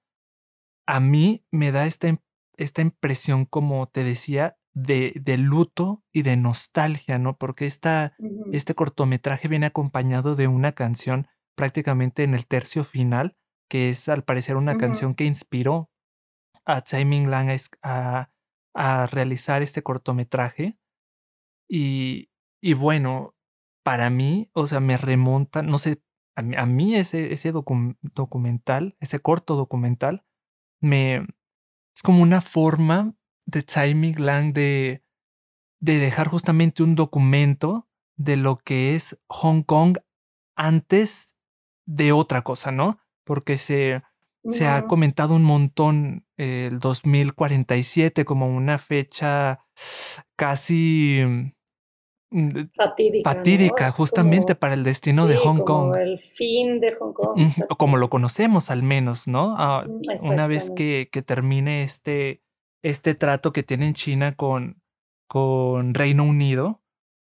a 0.86 1.00
mí 1.00 1.44
me 1.50 1.72
da 1.72 1.86
esta 1.86 2.20
esta 2.56 2.82
impresión, 2.82 3.44
como 3.46 3.86
te 3.88 4.04
decía, 4.04 4.58
de 4.74 5.12
de 5.16 5.38
luto 5.38 6.04
y 6.12 6.22
de 6.22 6.36
nostalgia, 6.36 7.18
¿no? 7.18 7.38
Porque 7.38 7.66
esta 7.66 8.14
este 8.52 8.74
cortometraje 8.74 9.48
viene 9.48 9.66
acompañado 9.66 10.34
de 10.34 10.48
una 10.48 10.72
canción 10.72 11.28
prácticamente 11.56 12.22
en 12.24 12.34
el 12.34 12.46
tercio 12.46 12.84
final, 12.84 13.36
que 13.68 13.90
es 13.90 14.08
al 14.08 14.22
parecer 14.24 14.56
una 14.56 14.76
canción 14.76 15.14
que 15.14 15.24
inspiró 15.24 15.90
a 16.64 16.82
Tsai 16.82 17.04
Ming 17.04 17.28
Lang 17.28 17.50
a, 17.82 18.30
a 18.74 19.06
realizar 19.06 19.62
este 19.62 19.82
cortometraje. 19.82 20.78
Y, 21.68 22.30
y 22.60 22.74
bueno, 22.74 23.34
para 23.82 24.10
mí, 24.10 24.50
o 24.52 24.66
sea, 24.66 24.80
me 24.80 24.96
remonta, 24.96 25.62
no 25.62 25.78
sé, 25.78 26.02
a 26.36 26.66
mí, 26.66 26.94
ese, 26.94 27.32
ese 27.32 27.52
documental, 27.52 28.96
ese 29.00 29.18
corto 29.18 29.56
documental, 29.56 30.24
me 30.80 31.26
es 31.98 32.02
como 32.02 32.22
una 32.22 32.40
forma 32.40 33.16
de 33.44 33.64
Tsai 33.64 33.96
Ming 33.96 34.20
Lang 34.20 34.52
de, 34.52 35.02
de 35.80 35.98
dejar 35.98 36.28
justamente 36.28 36.84
un 36.84 36.94
documento 36.94 37.88
de 38.16 38.36
lo 38.36 38.58
que 38.58 38.94
es 38.94 39.20
Hong 39.28 39.62
Kong 39.62 39.98
antes 40.54 41.34
de 41.86 42.12
otra 42.12 42.42
cosa, 42.42 42.70
¿no? 42.70 43.00
Porque 43.24 43.56
se, 43.56 44.02
se 44.50 44.66
ha 44.66 44.86
comentado 44.86 45.34
un 45.34 45.42
montón 45.42 46.24
el 46.36 46.78
2047 46.78 48.24
como 48.24 48.48
una 48.48 48.78
fecha 48.78 49.60
casi 50.36 51.20
mm, 52.30 52.48
fatídica, 52.74 53.30
fatídica 53.30 53.90
justamente 53.90 54.54
para 54.54 54.74
el 54.74 54.84
destino 54.84 55.26
de 55.26 55.36
Hong 55.36 55.58
como 55.58 55.92
Kong. 55.92 55.96
El 55.96 56.18
fin 56.18 56.80
de 56.80 56.94
Hong 56.94 57.12
Kong. 57.12 57.50
Como 57.76 57.96
lo 57.96 58.08
conocemos 58.08 58.70
al 58.70 58.82
menos, 58.82 59.28
¿no? 59.28 59.56
Ah, 59.58 59.86
una 60.22 60.46
vez 60.46 60.70
que, 60.70 61.08
que, 61.10 61.22
termine 61.22 61.82
este, 61.82 62.42
este 62.82 63.14
trato 63.14 63.52
que 63.52 63.62
tiene 63.62 63.92
China 63.92 64.34
con, 64.34 64.80
con 65.26 65.94
Reino 65.94 66.24
Unido, 66.24 66.82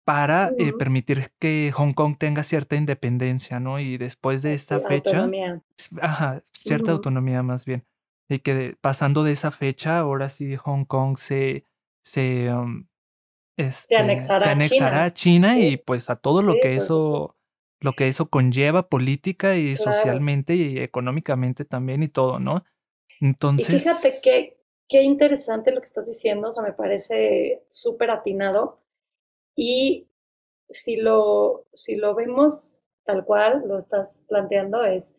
para 0.04 0.52
eh, 0.58 0.74
permitir 0.74 1.32
que 1.40 1.72
Hong 1.74 1.94
Kong 1.94 2.18
tenga 2.18 2.44
cierta 2.44 2.76
independencia, 2.76 3.60
¿no? 3.60 3.80
Y 3.80 3.98
después 3.98 4.42
de 4.42 4.54
esta 4.54 4.80
fecha, 4.80 5.20
autonomía. 5.20 5.62
ajá, 6.02 6.42
cierta 6.52 6.92
autonomía 6.92 7.44
más 7.44 7.66
bien, 7.66 7.86
y 8.30 8.40
que 8.40 8.76
pasando 8.82 9.24
de 9.24 9.34
esa 9.34 9.52
fecha, 9.52 10.00
ahora 10.00 10.30
sí 10.30 10.56
Hong 10.56 10.86
Kong 10.86 11.18
se 11.18 11.66
se, 12.04 12.52
um, 12.52 12.88
este, 13.58 13.96
se 13.96 13.98
anexará, 13.98 15.04
a 15.04 15.14
China, 15.14 15.60
y 15.60 15.78
pues 15.78 16.10
a 16.10 16.16
todo 16.16 16.42
lo 16.42 16.56
que 16.62 16.76
eso 16.76 17.34
lo 17.80 17.94
que 17.94 18.08
eso 18.08 18.30
conlleva 18.30 18.90
política 18.90 19.56
y 19.56 19.76
socialmente 19.76 20.56
y 20.56 20.78
económicamente 20.78 21.66
también 21.66 22.04
y 22.04 22.08
todo, 22.08 22.40
¿no? 22.40 22.64
Entonces. 23.20 23.74
Y 23.74 23.80
fíjate 23.80 24.14
qué, 24.24 24.58
qué 24.88 25.02
interesante 25.02 25.72
lo 25.72 25.82
que 25.82 25.86
estás 25.86 26.06
diciendo, 26.06 26.50
o 26.50 26.52
sea, 26.52 26.62
me 26.62 26.74
parece 26.74 27.64
súper 27.70 28.12
atinado 28.12 28.84
y 29.56 30.08
si 30.70 30.98
lo, 30.98 31.66
si 31.74 31.96
lo 31.96 32.16
vemos 32.16 32.80
tal 33.04 33.26
cual 33.26 33.64
lo 33.68 33.78
estás 33.78 34.26
planteando, 34.28 34.84
es 34.84 35.18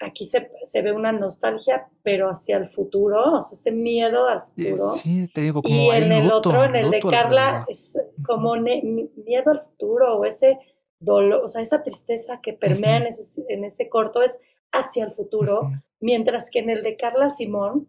aquí 0.00 0.24
se, 0.24 0.50
se, 0.64 0.82
ve 0.82 0.92
una 0.92 1.12
nostalgia, 1.12 1.88
pero 2.02 2.28
hacia 2.28 2.56
el 2.56 2.68
futuro, 2.68 3.36
o 3.36 3.40
sea, 3.40 3.56
ese 3.56 3.70
miedo 3.70 4.26
al 4.26 4.42
futuro. 4.42 4.92
Sí, 4.92 5.28
te 5.28 5.42
digo, 5.42 5.62
como 5.62 5.74
y 5.74 5.90
en 5.90 6.12
el 6.12 6.32
otro, 6.32 6.64
en 6.64 6.76
el 6.76 6.90
de 6.90 7.00
Carla, 7.00 7.64
es 7.68 7.98
como 8.26 8.56
miedo 8.56 9.50
al 9.50 9.62
futuro 9.62 10.18
o 10.18 10.24
ese 10.24 10.58
dolor, 10.98 11.44
o 11.44 11.48
sea, 11.48 11.62
esa 11.62 11.82
tristeza 11.82 12.40
que 12.42 12.52
permea 12.52 12.98
en, 12.98 13.04
ese, 13.04 13.44
en 13.48 13.64
ese 13.64 13.88
corto 13.88 14.22
es 14.22 14.38
hacia 14.72 15.04
el 15.04 15.12
futuro, 15.12 15.70
mientras 16.00 16.50
que 16.50 16.60
en 16.60 16.70
el 16.70 16.82
de 16.82 16.96
Carla 16.96 17.30
Simón, 17.30 17.88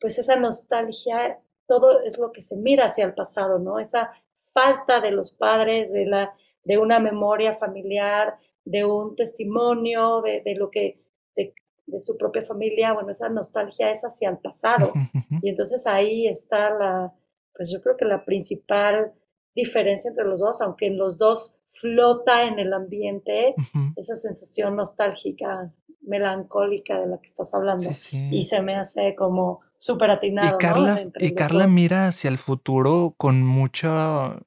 pues 0.00 0.18
esa 0.18 0.36
nostalgia, 0.36 1.38
todo 1.66 2.00
es 2.00 2.18
lo 2.18 2.32
que 2.32 2.42
se 2.42 2.56
mira 2.56 2.86
hacia 2.86 3.04
el 3.04 3.14
pasado, 3.14 3.58
¿no? 3.58 3.78
Esa 3.78 4.10
falta 4.52 5.00
de 5.00 5.10
los 5.10 5.30
padres, 5.30 5.92
de, 5.92 6.06
la, 6.06 6.34
de 6.64 6.78
una 6.78 6.98
memoria 6.98 7.54
familiar, 7.54 8.38
de 8.64 8.84
un 8.84 9.16
testimonio, 9.16 10.22
de, 10.22 10.42
de 10.44 10.54
lo 10.54 10.70
que, 10.70 11.00
de, 11.36 11.54
de, 11.86 12.00
su 12.00 12.16
propia 12.16 12.42
familia, 12.42 12.92
bueno, 12.92 13.10
esa 13.10 13.28
nostalgia 13.28 13.90
es 13.90 14.02
hacia 14.02 14.30
el 14.30 14.38
pasado. 14.38 14.92
Y 15.42 15.48
entonces 15.48 15.86
ahí 15.86 16.28
está 16.28 16.70
la, 16.70 17.12
pues 17.54 17.72
yo 17.72 17.80
creo 17.82 17.96
que 17.96 18.04
la 18.04 18.24
principal 18.24 19.12
diferencia 19.54 20.08
entre 20.08 20.24
los 20.24 20.40
dos, 20.40 20.60
aunque 20.60 20.86
en 20.86 20.98
los 20.98 21.18
dos 21.18 21.56
flota 21.66 22.44
en 22.44 22.58
el 22.58 22.72
ambiente 22.72 23.54
esa 23.96 24.14
sensación 24.14 24.76
nostálgica, 24.76 25.72
melancólica 26.02 27.00
de 27.00 27.06
la 27.06 27.18
que 27.18 27.26
estás 27.26 27.54
hablando. 27.54 27.84
Y 28.12 28.42
se 28.42 28.60
me 28.60 28.76
hace 28.76 29.14
como 29.14 29.60
súper 29.82 30.12
atinado. 30.12 30.54
Y 30.54 30.58
Carla, 30.58 31.00
y 31.18 31.34
Carla 31.34 31.66
mira 31.66 32.06
hacia 32.06 32.30
el 32.30 32.38
futuro 32.38 33.14
con 33.16 33.42
mucha, 33.42 34.38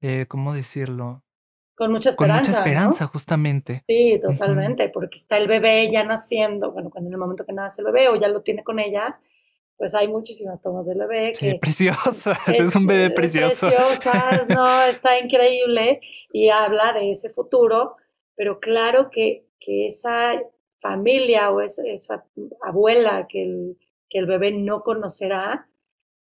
eh, 0.00 0.26
¿cómo 0.28 0.54
decirlo? 0.54 1.24
Con 1.74 1.90
mucha 1.90 2.10
esperanza. 2.10 2.38
Con 2.38 2.52
mucha 2.52 2.60
esperanza, 2.60 3.06
justamente. 3.06 3.82
Sí, 3.88 4.20
totalmente, 4.22 4.88
porque 4.90 5.18
está 5.18 5.36
el 5.36 5.48
bebé 5.48 5.90
ya 5.90 6.04
naciendo, 6.04 6.70
bueno, 6.70 6.90
cuando 6.90 7.08
en 7.08 7.14
el 7.14 7.18
momento 7.18 7.44
que 7.44 7.52
nace 7.52 7.82
el 7.82 7.86
bebé 7.86 8.08
o 8.08 8.14
ya 8.14 8.28
lo 8.28 8.42
tiene 8.42 8.62
con 8.62 8.78
ella, 8.78 9.18
pues 9.76 9.96
hay 9.96 10.06
muchísimas 10.06 10.62
tomas 10.62 10.86
del 10.86 10.98
bebé. 10.98 11.32
Que 11.40 11.58
preciosas, 11.60 12.48
es, 12.48 12.76
un 12.76 12.86
bebé 12.86 13.10
precioso. 13.10 13.66
Preciosas, 13.68 14.48
no, 14.48 14.82
está 14.84 15.18
increíble 15.18 16.00
y 16.32 16.50
habla 16.50 16.92
de 16.92 17.10
ese 17.10 17.30
futuro, 17.30 17.96
pero 18.36 18.60
claro 18.60 19.10
que, 19.10 19.44
que 19.58 19.86
esa 19.86 20.40
familia 20.80 21.50
o 21.50 21.60
esa, 21.60 21.82
esa 21.84 22.24
abuela 22.62 23.26
que 23.28 23.42
el, 23.42 23.76
que 24.08 24.18
el 24.18 24.26
bebé 24.26 24.52
no 24.52 24.82
conocerá, 24.82 25.68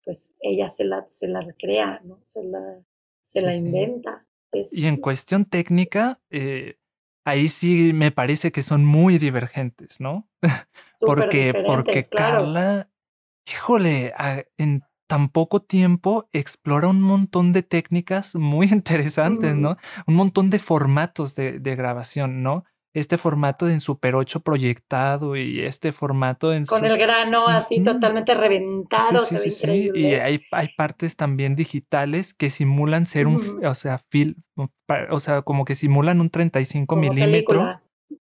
pues 0.05 0.33
ella 0.41 0.69
se 0.69 0.85
la, 0.85 1.07
se 1.11 1.29
la 1.29 1.41
recrea, 1.41 2.01
¿no? 2.05 2.21
Se 2.25 2.43
la, 2.43 2.81
se 3.23 3.41
la 3.41 3.55
inventa. 3.55 4.21
y 4.53 4.87
en 4.87 4.97
cuestión 4.97 5.45
técnica, 5.45 6.19
eh, 6.31 6.77
ahí 7.25 7.49
sí 7.49 7.93
me 7.95 8.11
parece 8.11 8.53
que 8.53 8.62
son 8.62 8.85
muy 8.85 9.19
divergentes, 9.19 10.01
¿no? 10.01 10.29
porque 11.01 11.55
porque 11.67 12.05
Carla, 12.05 12.91
híjole, 13.47 14.12
en 14.57 14.83
tan 15.07 15.29
poco 15.29 15.61
tiempo 15.61 16.29
explora 16.33 16.89
un 16.89 17.03
montón 17.03 17.53
de 17.53 17.62
técnicas 17.62 18.35
muy 18.35 18.69
interesantes, 18.73 19.57
¿no? 19.57 19.77
Un 20.07 20.15
montón 20.15 20.51
de 20.51 20.59
formatos 20.59 21.35
de, 21.35 21.59
de 21.61 21.77
grabación, 21.77 22.43
¿no? 22.43 22.65
Este 22.95 23.17
formato 23.17 23.69
en 23.69 23.81
Super 23.81 24.15
8 24.15 24.41
proyectado 24.41 25.37
y 25.37 25.61
este 25.61 25.93
formato 25.93 26.53
en... 26.53 26.65
Con 26.67 26.85
el 26.85 26.99
grano 26.99 27.49
así 27.49 27.83
totalmente 27.83 28.35
reventado. 28.35 29.19
Sí, 29.19 29.37
sí, 29.37 29.51
sí, 29.51 29.91
Y 29.95 30.15
hay, 30.15 30.43
hay, 30.51 30.69
partes 30.77 31.17
también 31.17 31.57
digitales 31.57 32.35
que 32.35 32.51
simulan 32.51 33.07
ser 33.07 33.27
un, 33.27 33.41
o 33.65 33.75
sea, 33.75 33.99
film, 33.99 34.35
o 35.11 35.21
sea, 35.21 35.43
como 35.43 35.65
que 35.65 35.75
simulan 35.75 36.21
un 36.21 36.31
35 36.31 36.97
milímetros. 36.97 37.77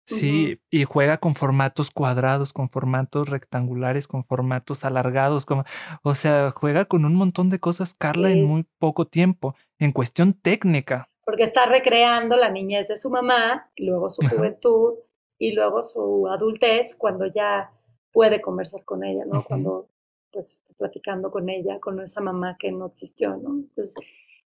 Sí, 0.05 0.59
y 0.69 0.83
juega 0.85 1.17
con 1.17 1.35
formatos 1.35 1.91
cuadrados, 1.91 2.53
con 2.53 2.69
formatos 2.69 3.29
rectangulares, 3.29 4.07
con 4.07 4.23
formatos 4.23 4.85
alargados, 4.85 5.45
como, 5.45 5.63
o 6.01 6.15
sea, 6.15 6.51
juega 6.51 6.85
con 6.85 7.05
un 7.05 7.13
montón 7.13 7.49
de 7.49 7.59
cosas 7.59 7.93
Carla 7.93 8.31
en 8.31 8.45
muy 8.45 8.65
poco 8.79 9.05
tiempo, 9.05 9.55
en 9.79 9.91
cuestión 9.91 10.33
técnica 10.33 11.10
porque 11.25 11.43
está 11.43 11.65
recreando 11.65 12.35
la 12.35 12.49
niñez 12.49 12.87
de 12.87 12.97
su 12.97 13.09
mamá, 13.09 13.69
y 13.75 13.85
luego 13.85 14.09
su 14.09 14.21
juventud 14.27 14.95
y 15.37 15.53
luego 15.53 15.83
su 15.83 16.27
adultez 16.27 16.95
cuando 16.95 17.25
ya 17.25 17.71
puede 18.11 18.41
conversar 18.41 18.83
con 18.83 19.03
ella, 19.03 19.25
¿no? 19.25 19.43
Cuando 19.43 19.87
pues 20.31 20.61
está 20.61 20.73
platicando 20.75 21.31
con 21.31 21.49
ella, 21.49 21.79
con 21.79 21.99
esa 21.99 22.21
mamá 22.21 22.57
que 22.59 22.71
no 22.71 22.87
existió, 22.87 23.35
¿no? 23.37 23.49
Entonces, 23.49 23.95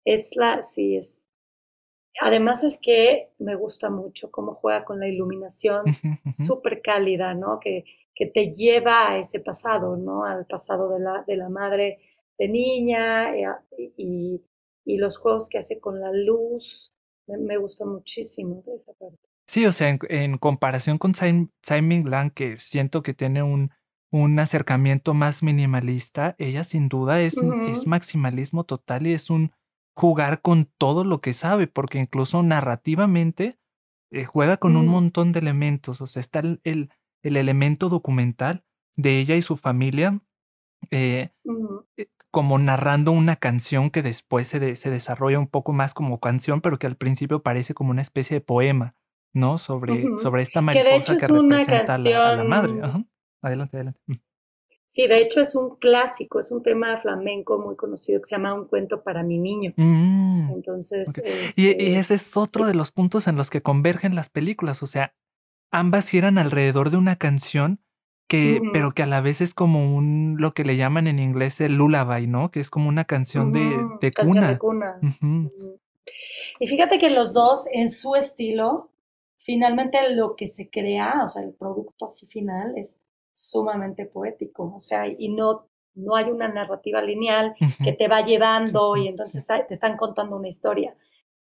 es 0.03 0.35
la, 0.35 0.61
sí, 0.61 0.95
es... 0.95 1.27
Además 2.21 2.63
es 2.63 2.79
que 2.81 3.33
me 3.39 3.55
gusta 3.55 3.89
mucho 3.89 4.31
cómo 4.31 4.53
juega 4.55 4.85
con 4.85 4.99
la 4.99 5.07
iluminación 5.07 5.83
súper 6.25 6.81
cálida, 6.81 7.33
¿no? 7.33 7.59
Que, 7.59 7.83
que 8.15 8.25
te 8.25 8.53
lleva 8.53 9.09
a 9.09 9.17
ese 9.17 9.41
pasado, 9.41 9.97
¿no? 9.97 10.23
Al 10.23 10.45
pasado 10.45 10.89
de 10.89 10.99
la, 11.01 11.23
de 11.27 11.35
la 11.35 11.49
madre 11.49 11.99
de 12.37 12.47
niña 12.47 13.35
eh, 13.35 13.45
y, 13.97 14.41
y 14.85 14.97
los 14.97 15.17
juegos 15.17 15.49
que 15.49 15.57
hace 15.57 15.79
con 15.79 15.99
la 15.99 16.11
luz, 16.11 16.93
me, 17.27 17.57
gustó 17.57 17.85
muchísimo 17.85 18.63
de 18.65 18.75
esa 18.75 18.93
parte. 18.93 19.19
Sí, 19.47 19.65
o 19.65 19.71
sea, 19.71 19.97
en, 20.09 20.37
comparación 20.37 20.97
con 20.97 21.13
Simon 21.13 22.09
Lang, 22.09 22.31
que 22.31 22.57
siento 22.57 23.03
que 23.03 23.13
tiene 23.13 23.43
un, 23.43 23.71
un 24.11 24.39
acercamiento 24.39 25.13
más 25.13 25.43
minimalista, 25.43 26.35
ella 26.37 26.63
sin 26.63 26.87
duda 26.87 27.21
es, 27.21 27.41
es 27.67 27.87
maximalismo 27.87 28.63
total 28.63 29.07
y 29.07 29.13
es 29.13 29.29
un 29.29 29.51
jugar 29.95 30.41
con 30.41 30.65
todo 30.77 31.03
lo 31.03 31.21
que 31.21 31.33
sabe, 31.33 31.67
porque 31.67 31.99
incluso 31.99 32.43
narrativamente 32.43 33.59
eh, 34.11 34.25
juega 34.25 34.57
con 34.57 34.77
un 34.77 34.87
montón 34.87 35.31
de 35.31 35.39
elementos, 35.39 36.01
o 36.01 36.07
sea, 36.07 36.19
está 36.19 36.39
el, 36.39 36.61
el, 36.63 36.89
elemento 37.23 37.89
documental 37.89 38.63
de 38.95 39.19
ella 39.19 39.35
y 39.35 39.41
su 39.41 39.57
familia, 39.57 40.21
eh, 40.91 41.29
como 42.31 42.59
narrando 42.59 43.11
una 43.11 43.37
canción 43.37 43.89
que 43.89 44.01
después 44.01 44.47
se, 44.47 44.75
se, 44.75 44.89
desarrolla 44.89 45.39
un 45.39 45.47
poco 45.47 45.73
más 45.73 45.93
como 45.93 46.19
canción, 46.19 46.61
pero 46.61 46.77
que 46.77 46.87
al 46.87 46.97
principio 46.97 47.41
parece 47.41 47.73
como 47.73 47.91
una 47.91 48.01
especie 48.01 48.35
de 48.35 48.41
poema, 48.41 48.95
¿no? 49.33 49.57
Sobre, 49.57 50.05
sobre 50.17 50.41
esta 50.41 50.61
mariposa 50.61 51.15
que, 51.15 51.27
representa 51.27 51.95
a, 51.95 52.35
la, 52.35 52.43
madre. 52.43 52.81
Adelante, 53.41 53.77
adelante. 53.77 53.99
Mm. 54.07 54.13
Sí, 54.87 55.07
de 55.07 55.21
hecho 55.21 55.41
es 55.41 55.55
un 55.55 55.75
clásico, 55.75 56.39
es 56.39 56.51
un 56.51 56.63
tema 56.63 56.95
flamenco 56.97 57.59
muy 57.59 57.75
conocido 57.75 58.21
que 58.21 58.29
se 58.29 58.35
llama 58.35 58.53
Un 58.53 58.65
cuento 58.65 59.03
para 59.03 59.23
mi 59.23 59.37
niño. 59.37 59.73
Mm, 59.75 60.51
Entonces. 60.53 61.11
y, 61.57 61.67
este, 61.67 61.97
ese 61.97 62.13
es 62.13 62.37
otro 62.37 62.65
de 62.65 62.75
los 62.75 62.93
puntos 62.93 63.27
en 63.27 63.35
los 63.35 63.49
que 63.49 63.61
convergen 63.61 64.15
las 64.15 64.29
películas. 64.29 64.81
O 64.83 64.87
sea, 64.87 65.13
ambas 65.69 66.07
giran 66.07 66.37
alrededor 66.37 66.91
de 66.91 66.97
una 66.97 67.17
canción 67.17 67.81
que, 68.27 68.59
pero 68.73 68.91
que 68.91 69.03
a 69.03 69.05
la 69.05 69.21
vez 69.21 69.41
es 69.41 69.53
como 69.53 69.95
un, 69.95 70.35
lo 70.39 70.53
que 70.53 70.63
le 70.63 70.77
llaman 70.77 71.07
en 71.07 71.19
inglés 71.19 71.61
el 71.61 71.75
lullaby, 71.75 72.27
¿no? 72.27 72.49
Que 72.49 72.59
es 72.59 72.69
como 72.69 72.89
una 72.89 73.05
canción 73.05 73.51
de, 73.51 73.77
de 74.01 74.11
cuna. 74.11 74.49
De 74.49 74.57
cuna. 74.57 74.99
Y 76.59 76.67
fíjate 76.67 76.97
que 76.97 77.09
los 77.09 77.33
dos, 77.33 77.67
en 77.71 77.89
su 77.89 78.15
estilo, 78.15 78.89
finalmente 79.37 79.97
lo 80.15 80.35
que 80.35 80.47
se 80.47 80.69
crea, 80.69 81.21
o 81.23 81.27
sea, 81.27 81.43
el 81.43 81.53
producto 81.53 82.05
así 82.05 82.25
final 82.27 82.73
es 82.77 82.99
sumamente 83.33 84.05
poético, 84.05 84.73
o 84.75 84.79
sea, 84.79 85.07
y 85.07 85.29
no, 85.29 85.67
no 85.93 86.15
hay 86.15 86.25
una 86.25 86.47
narrativa 86.47 87.01
lineal 87.01 87.53
que 87.83 87.93
te 87.93 88.07
va 88.07 88.21
llevando 88.21 88.95
y 88.97 89.07
entonces 89.07 89.45
te 89.67 89.73
están 89.73 89.97
contando 89.97 90.37
una 90.37 90.47
historia. 90.47 90.95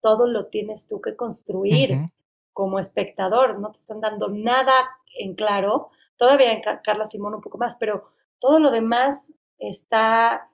Todo 0.01 0.27
lo 0.27 0.47
tienes 0.47 0.87
tú 0.87 0.99
que 0.99 1.15
construir 1.15 2.09
como 2.53 2.79
espectador, 2.79 3.59
no 3.59 3.71
te 3.71 3.79
están 3.79 4.01
dando 4.01 4.29
nada 4.29 4.73
en 5.17 5.35
claro, 5.35 5.89
todavía 6.17 6.51
en 6.51 6.61
Carla 6.83 7.05
Simón 7.05 7.35
un 7.35 7.41
poco 7.41 7.57
más, 7.57 7.75
pero 7.77 8.09
todo 8.39 8.59
lo 8.59 8.71
demás 8.71 9.33
está, 9.59 10.49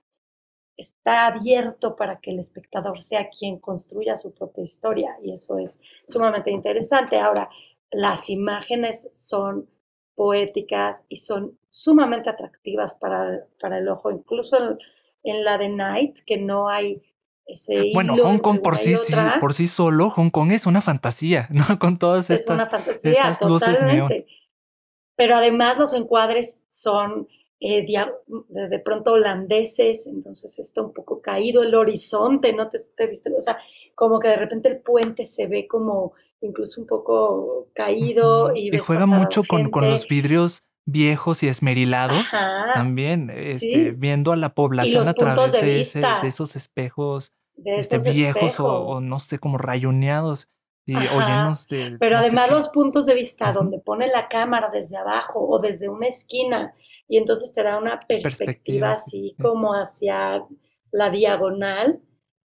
está 0.77 1.27
abierto 1.27 1.95
para 1.95 2.19
que 2.19 2.31
el 2.31 2.39
espectador 2.39 3.01
sea 3.01 3.29
quien 3.29 3.59
construya 3.59 4.17
su 4.17 4.33
propia 4.33 4.63
historia 4.63 5.17
y 5.23 5.31
eso 5.31 5.57
es 5.57 5.81
sumamente 6.05 6.51
interesante. 6.51 7.19
Ahora, 7.19 7.49
las 7.91 8.29
imágenes 8.29 9.09
son 9.13 9.69
poéticas 10.15 11.05
y 11.09 11.17
son 11.17 11.57
sumamente 11.69 12.29
atractivas 12.29 12.93
para, 12.93 13.45
para 13.59 13.77
el 13.77 13.87
ojo, 13.89 14.11
incluso 14.11 14.77
en, 15.23 15.43
la 15.43 15.57
de 15.57 15.69
Night, 15.69 16.19
que 16.25 16.37
no 16.37 16.69
hay 16.69 17.01
ese... 17.45 17.91
Bueno, 17.93 18.15
Hong 18.15 18.39
Kong 18.39 18.61
por 18.61 18.75
sí, 18.75 18.95
por 19.39 19.53
sí 19.53 19.67
solo, 19.67 20.09
Hong 20.09 20.29
Kong 20.29 20.51
es 20.51 20.65
una 20.65 20.81
fantasía, 20.81 21.47
¿no? 21.49 21.63
Con 21.79 21.97
todas 21.97 22.29
estas, 22.29 22.69
estas 23.03 23.41
luces 23.41 23.79
neón. 23.81 24.11
Pero 25.15 25.35
además 25.35 25.77
los 25.77 25.93
encuadres 25.93 26.63
son 26.69 27.27
eh, 27.59 27.85
de 27.85 28.79
pronto 28.79 29.13
holandeses, 29.13 30.07
entonces 30.07 30.57
está 30.57 30.81
un 30.81 30.93
poco 30.93 31.21
caído 31.21 31.61
el 31.63 31.75
horizonte, 31.75 32.53
¿no 32.53 32.69
te, 32.69 32.79
te 32.95 33.07
viste? 33.07 33.31
O 33.37 33.41
sea, 33.41 33.57
como 33.93 34.19
que 34.19 34.29
de 34.29 34.37
repente 34.37 34.69
el 34.69 34.79
puente 34.79 35.25
se 35.25 35.47
ve 35.47 35.67
como 35.67 36.13
incluso 36.41 36.81
un 36.81 36.87
poco 36.87 37.67
caído. 37.73 38.55
Y, 38.55 38.75
juega 38.79 39.05
mucho 39.05 39.43
con, 39.47 39.69
con, 39.69 39.85
los 39.85 40.07
vidrios 40.07 40.63
viejos 40.85 41.43
y 41.43 41.47
esmerilados 41.47 42.31
también, 42.73 43.29
este, 43.29 43.91
viendo 43.91 44.31
a 44.31 44.35
la 44.35 44.53
población 44.53 45.07
a 45.07 45.13
través 45.13 45.51
de, 45.51 45.81
ese, 45.81 45.99
de, 45.99 46.27
esos 46.27 46.55
espejos 46.55 47.33
este, 47.63 48.11
viejos 48.11 48.59
O, 48.59 49.01
no 49.01 49.19
sé, 49.19 49.39
como 49.39 49.57
rayoneados. 49.57 50.47
Y, 50.85 50.95
o 50.95 51.21
llenos 51.21 51.67
de, 51.67 51.97
Pero 51.99 52.17
además 52.17 52.49
los 52.49 52.69
puntos 52.69 53.05
de 53.05 53.13
vista 53.13 53.51
donde 53.51 53.79
pone 53.79 54.07
la 54.07 54.27
cámara 54.27 54.69
desde 54.71 54.97
abajo 54.97 55.39
o 55.47 55.59
desde 55.59 55.87
una 55.87 56.07
esquina 56.07 56.73
y 57.07 57.17
entonces 57.17 57.53
te 57.53 57.61
da 57.61 57.77
una 57.77 57.99
perspectiva, 58.07 58.91
así 58.91 59.35
como 59.41 59.73
hacia 59.73 60.45
la 60.91 61.09
diagonal. 61.09 61.99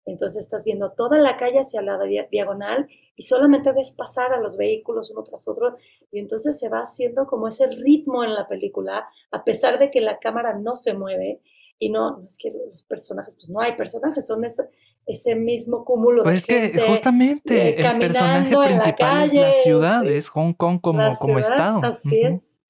Entonces 0.05 0.43
estás 0.43 0.65
viendo 0.65 0.91
toda 0.91 1.17
la 1.19 1.37
calle 1.37 1.59
hacia 1.59 1.81
la 1.81 1.99
diagonal 2.31 2.87
y 3.15 3.23
solamente 3.23 3.71
ves 3.71 3.91
pasar 3.91 4.33
a 4.33 4.39
los 4.39 4.57
vehículos 4.57 5.11
uno 5.11 5.23
tras 5.23 5.47
otro 5.47 5.77
y 6.11 6.19
entonces 6.19 6.59
se 6.59 6.69
va 6.69 6.79
haciendo 6.79 7.27
como 7.27 7.47
ese 7.47 7.67
ritmo 7.67 8.23
en 8.23 8.33
la 8.33 8.47
película, 8.47 9.07
a 9.31 9.43
pesar 9.43 9.79
de 9.79 9.89
que 9.89 10.01
la 10.01 10.19
cámara 10.19 10.57
no 10.57 10.75
se 10.75 10.93
mueve 10.93 11.41
y 11.79 11.89
no, 11.89 12.17
no 12.17 12.27
es 12.27 12.37
que 12.37 12.51
los 12.51 12.83
personajes, 12.83 13.35
pues 13.35 13.49
no 13.49 13.59
hay 13.59 13.75
personajes, 13.75 14.25
son 14.25 14.45
ese, 14.45 14.63
ese 15.05 15.35
mismo 15.35 15.83
cúmulo. 15.85 16.23
Pues 16.23 16.37
es 16.37 16.45
que 16.45 16.79
justamente 16.87 17.81
el 17.81 17.99
personaje 17.99 18.55
principal 18.65 19.23
es 19.23 19.33
la 19.33 19.51
ciudad, 19.51 20.05
es 20.05 20.29
Hong 20.29 20.53
Kong 20.53 20.79
como, 20.81 21.11
como 21.19 21.39
estado. 21.39 21.81
Así 21.83 22.21
es. 22.21 22.61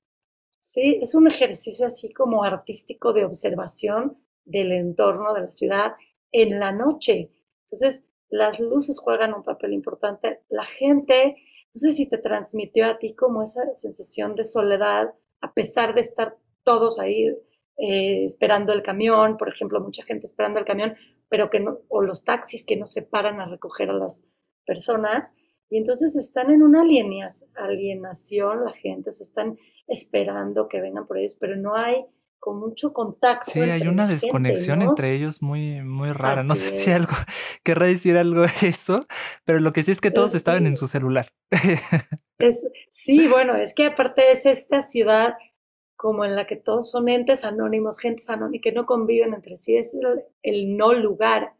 Sí, 0.61 0.99
es 1.01 1.15
un 1.15 1.27
ejercicio 1.27 1.87
así 1.87 2.11
como 2.11 2.43
artístico 2.43 3.13
de 3.13 3.23
observación 3.23 4.17
del 4.43 4.71
entorno 4.71 5.33
de 5.33 5.41
la 5.41 5.51
ciudad 5.51 5.93
en 6.31 6.59
la 6.59 6.71
noche. 6.71 7.31
Entonces, 7.63 8.07
las 8.29 8.59
luces 8.59 8.99
juegan 8.99 9.33
un 9.33 9.43
papel 9.43 9.73
importante. 9.73 10.41
La 10.49 10.65
gente, 10.65 11.37
no 11.73 11.79
sé 11.79 11.91
si 11.91 12.09
te 12.09 12.17
transmitió 12.17 12.87
a 12.87 12.97
ti 12.97 13.13
como 13.13 13.43
esa 13.43 13.73
sensación 13.73 14.35
de 14.35 14.43
soledad, 14.43 15.13
a 15.39 15.53
pesar 15.53 15.93
de 15.93 16.01
estar 16.01 16.37
todos 16.63 16.99
ahí 16.99 17.37
eh, 17.77 18.23
esperando 18.25 18.71
el 18.73 18.81
camión, 18.81 19.37
por 19.37 19.49
ejemplo, 19.49 19.81
mucha 19.81 20.03
gente 20.03 20.25
esperando 20.25 20.59
el 20.59 20.65
camión, 20.65 20.95
pero 21.29 21.49
que 21.49 21.59
no, 21.59 21.79
o 21.89 22.01
los 22.01 22.23
taxis 22.23 22.65
que 22.65 22.77
no 22.77 22.85
se 22.85 23.01
paran 23.01 23.41
a 23.41 23.47
recoger 23.47 23.89
a 23.89 23.93
las 23.93 24.27
personas. 24.65 25.35
Y 25.69 25.77
entonces 25.77 26.15
están 26.15 26.51
en 26.51 26.61
una 26.61 26.81
alienación 26.81 28.65
la 28.65 28.71
gente, 28.71 29.09
o 29.09 29.11
sea, 29.11 29.25
están 29.25 29.57
esperando 29.87 30.67
que 30.67 30.79
vengan 30.79 31.07
por 31.07 31.17
ellos, 31.17 31.35
pero 31.39 31.55
no 31.55 31.75
hay 31.75 32.05
con 32.45 32.59
mucho 32.59 32.93
contacto. 32.93 33.49
Sí, 33.49 33.59
hay 33.59 33.87
una 33.87 34.05
desconexión 34.05 34.83
entre 34.83 35.13
ellos 35.13 35.41
muy, 35.41 35.81
muy 35.81 36.11
rara. 36.11 36.43
no 36.43 36.53
sé 36.53 36.67
si 36.67 36.91
algo 36.91 37.11
querrá 37.63 37.87
decir 37.87 38.17
algo 38.17 38.41
de 38.41 38.51
eso, 38.67 39.05
pero 39.45 39.59
lo 39.59 39.73
que 39.73 39.81
sí 39.81 39.91
es 39.91 39.99
que 39.99 40.11
todos 40.11 40.35
estaban 40.35 40.67
en 40.67 40.77
su 40.77 40.87
celular. 40.87 41.27
Es, 42.37 42.67
sí, 42.91 43.29
bueno, 43.29 43.55
es 43.55 43.73
que 43.73 43.85
aparte 43.85 44.29
es 44.29 44.45
esta 44.45 44.83
ciudad 44.83 45.35
como 45.95 46.25
en 46.25 46.35
la 46.35 46.45
que 46.45 46.55
todos 46.55 46.89
son 46.91 47.09
entes 47.09 47.45
anónimos, 47.45 47.99
gentes 47.99 48.29
anónimas 48.29 48.61
que 48.61 48.71
no 48.71 48.85
conviven 48.85 49.33
entre 49.33 49.57
sí, 49.57 49.77
es 49.77 49.97
el, 50.43 50.77
no 50.77 50.93
lugar, 50.93 51.53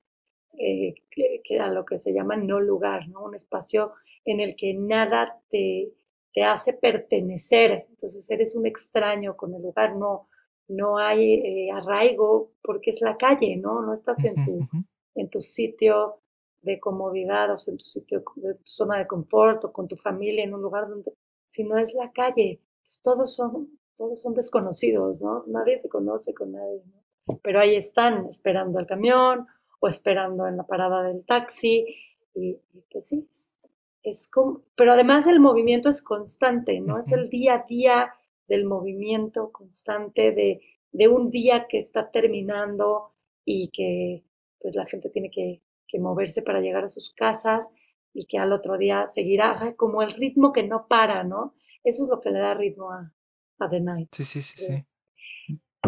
eh, 0.58 0.96
que, 1.10 1.60
a 1.60 1.70
lo 1.70 1.86
que 1.86 1.98
se 1.98 2.14
llama 2.14 2.36
no 2.36 2.60
lugar, 2.60 3.08
¿no? 3.10 3.24
Un 3.24 3.36
espacio 3.36 3.94
en 4.26 4.40
el 4.40 4.56
que 4.56 4.74
nada 4.74 5.42
te, 5.50 5.92
te 6.34 6.44
hace 6.44 6.74
pertenecer, 6.74 7.86
entonces 7.90 8.30
eres 8.30 8.56
un 8.56 8.66
extraño 8.66 9.38
con 9.38 9.54
el 9.54 9.62
lugar, 9.62 9.96
no, 9.96 10.28
no 10.68 10.98
hay 10.98 11.34
eh, 11.34 11.72
arraigo 11.72 12.52
porque 12.62 12.90
es 12.90 13.02
la 13.02 13.18
calle, 13.18 13.56
¿no? 13.58 13.82
No 13.82 13.94
estás 13.94 14.24
en 14.26 14.44
tu, 14.44 14.68
en 15.16 15.30
tu 15.30 15.42
sitio 15.42 16.22
de 16.62 16.80
comodidad 16.80 17.52
o 17.52 17.56
en 17.68 17.78
tu 17.78 17.86
sitio 17.86 18.24
de 18.36 18.56
tu 18.56 18.66
zona 18.66 18.98
de 18.98 19.08
confort 19.08 19.64
o 19.66 19.72
con 19.72 19.88
tu 19.88 19.96
familia 19.96 20.44
en 20.44 20.54
un 20.54 20.62
lugar 20.62 20.90
donde, 20.90 21.14
si 21.48 21.64
no 21.64 21.78
es 21.78 21.94
la 21.94 22.12
calle, 22.12 22.60
todos 23.04 23.36
son, 23.36 23.80
todos 23.98 24.22
son 24.22 24.34
desconocidos, 24.34 25.22
¿no? 25.22 25.44
Nadie 25.48 25.78
se 25.78 25.90
conoce 25.90 26.34
con 26.34 26.52
nadie, 26.52 26.84
¿no? 26.86 27.40
Pero 27.42 27.60
ahí 27.60 27.76
están 27.76 28.26
esperando 28.28 28.80
el 28.80 28.86
camión 28.86 29.48
o 29.80 29.88
esperando 29.88 30.48
en 30.48 30.58
la 30.58 30.64
parada 30.64 31.04
del 31.04 31.26
taxi 31.26 31.86
y, 32.34 32.58
pues 32.92 33.08
sí, 33.08 33.28
es, 33.32 33.58
es 34.04 34.30
como, 34.30 34.62
pero 34.76 34.92
además 34.94 35.28
el 35.28 35.40
movimiento 35.40 35.90
es 35.90 36.02
constante, 36.04 36.80
¿no? 36.80 37.00
Es 37.00 37.12
el 37.12 37.30
día 37.30 37.56
a 37.56 37.66
día 37.68 38.14
del 38.48 38.66
movimiento 38.66 39.52
constante, 39.52 40.32
de, 40.32 40.62
de, 40.92 41.08
un 41.08 41.32
día 41.32 41.68
que 41.68 41.80
está 41.80 42.12
terminando 42.12 43.14
y 43.44 43.70
que 43.70 44.24
pues 44.60 44.76
la 44.76 44.86
gente 44.86 45.10
tiene 45.10 45.32
que, 45.32 45.62
que, 45.88 46.00
moverse 46.00 46.42
para 46.44 46.62
llegar 46.62 46.84
a 46.84 46.88
sus 46.88 47.12
casas 47.14 47.72
y 48.14 48.26
que 48.26 48.38
al 48.38 48.54
otro 48.54 48.78
día 48.78 49.08
seguirá, 49.08 49.54
o 49.54 49.58
sea, 49.58 49.76
como 49.76 50.02
el 50.04 50.12
ritmo 50.12 50.54
que 50.54 50.64
no 50.64 50.88
para, 50.88 51.24
¿no? 51.24 51.56
Eso 51.84 52.04
es 52.04 52.10
lo 52.10 52.22
que 52.22 52.32
le 52.32 52.40
da 52.40 52.54
ritmo 52.54 52.92
a, 52.92 53.15
a 53.60 53.70
The 53.70 53.80
Night. 53.82 54.10
Sí, 54.12 54.26
sí, 54.26 54.42
sí, 54.42 54.58
sí. 54.58 54.86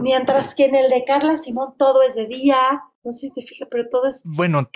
Mientras 0.02 0.54
que 0.54 0.66
en 0.66 0.76
el 0.76 0.90
de 0.90 1.04
Carla 1.04 1.38
Simón 1.38 1.74
todo 1.78 2.04
es 2.04 2.16
de 2.16 2.28
día, 2.28 2.58
no 3.08 3.14
sé 3.14 3.28
si 3.28 3.34
te 3.34 3.42
fijas, 3.42 3.70
pero 3.72 3.88
todo 3.90 4.06
es 4.06 4.22
bueno. 4.26 4.70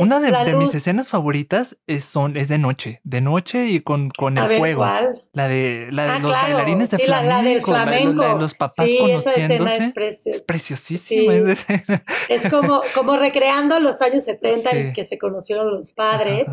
una 0.00 0.18
de, 0.18 0.56
mis 0.56 0.74
escenas 0.74 1.10
favoritas 1.10 1.78
es, 1.86 2.04
son, 2.04 2.36
es 2.36 2.48
de 2.48 2.56
noche, 2.56 3.00
de 3.04 3.20
noche 3.20 3.66
y 3.66 3.80
con, 3.80 4.08
con 4.08 4.38
el 4.38 4.48
fuego. 4.48 4.84
La 5.32 5.48
de, 5.48 5.88
la 5.90 6.04
de 6.04 6.10
ah, 6.10 6.18
los 6.18 6.32
bailarines 6.32 6.90
de 6.90 6.98
flamenco, 6.98 7.72
la, 7.72 7.84
de 7.84 8.40
los 8.40 8.54
papás 8.54 8.90
conociéndose. 8.98 9.92
Es, 9.96 10.42
preciosísima. 10.42 11.34
Es, 12.30 12.48
como, 12.48 12.80
como 12.94 13.16
recreando 13.18 13.78
los 13.80 14.00
años 14.00 14.24
70 14.24 14.70
en 14.70 14.92
que 14.94 15.04
se 15.04 15.18
conocieron 15.18 15.70
los 15.70 15.92
padres, 15.92 16.46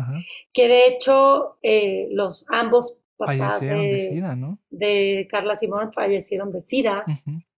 que 0.52 0.68
de 0.68 0.86
hecho 0.86 1.56
eh, 1.62 2.08
los 2.10 2.44
ambos 2.50 2.98
papás 3.26 3.60
de, 3.60 3.98
SIDA, 3.98 4.36
¿no? 4.36 4.58
de 4.70 5.26
Carla 5.30 5.54
Simón 5.54 5.92
fallecieron 5.92 6.52
de 6.52 6.60
SIDA 6.60 7.04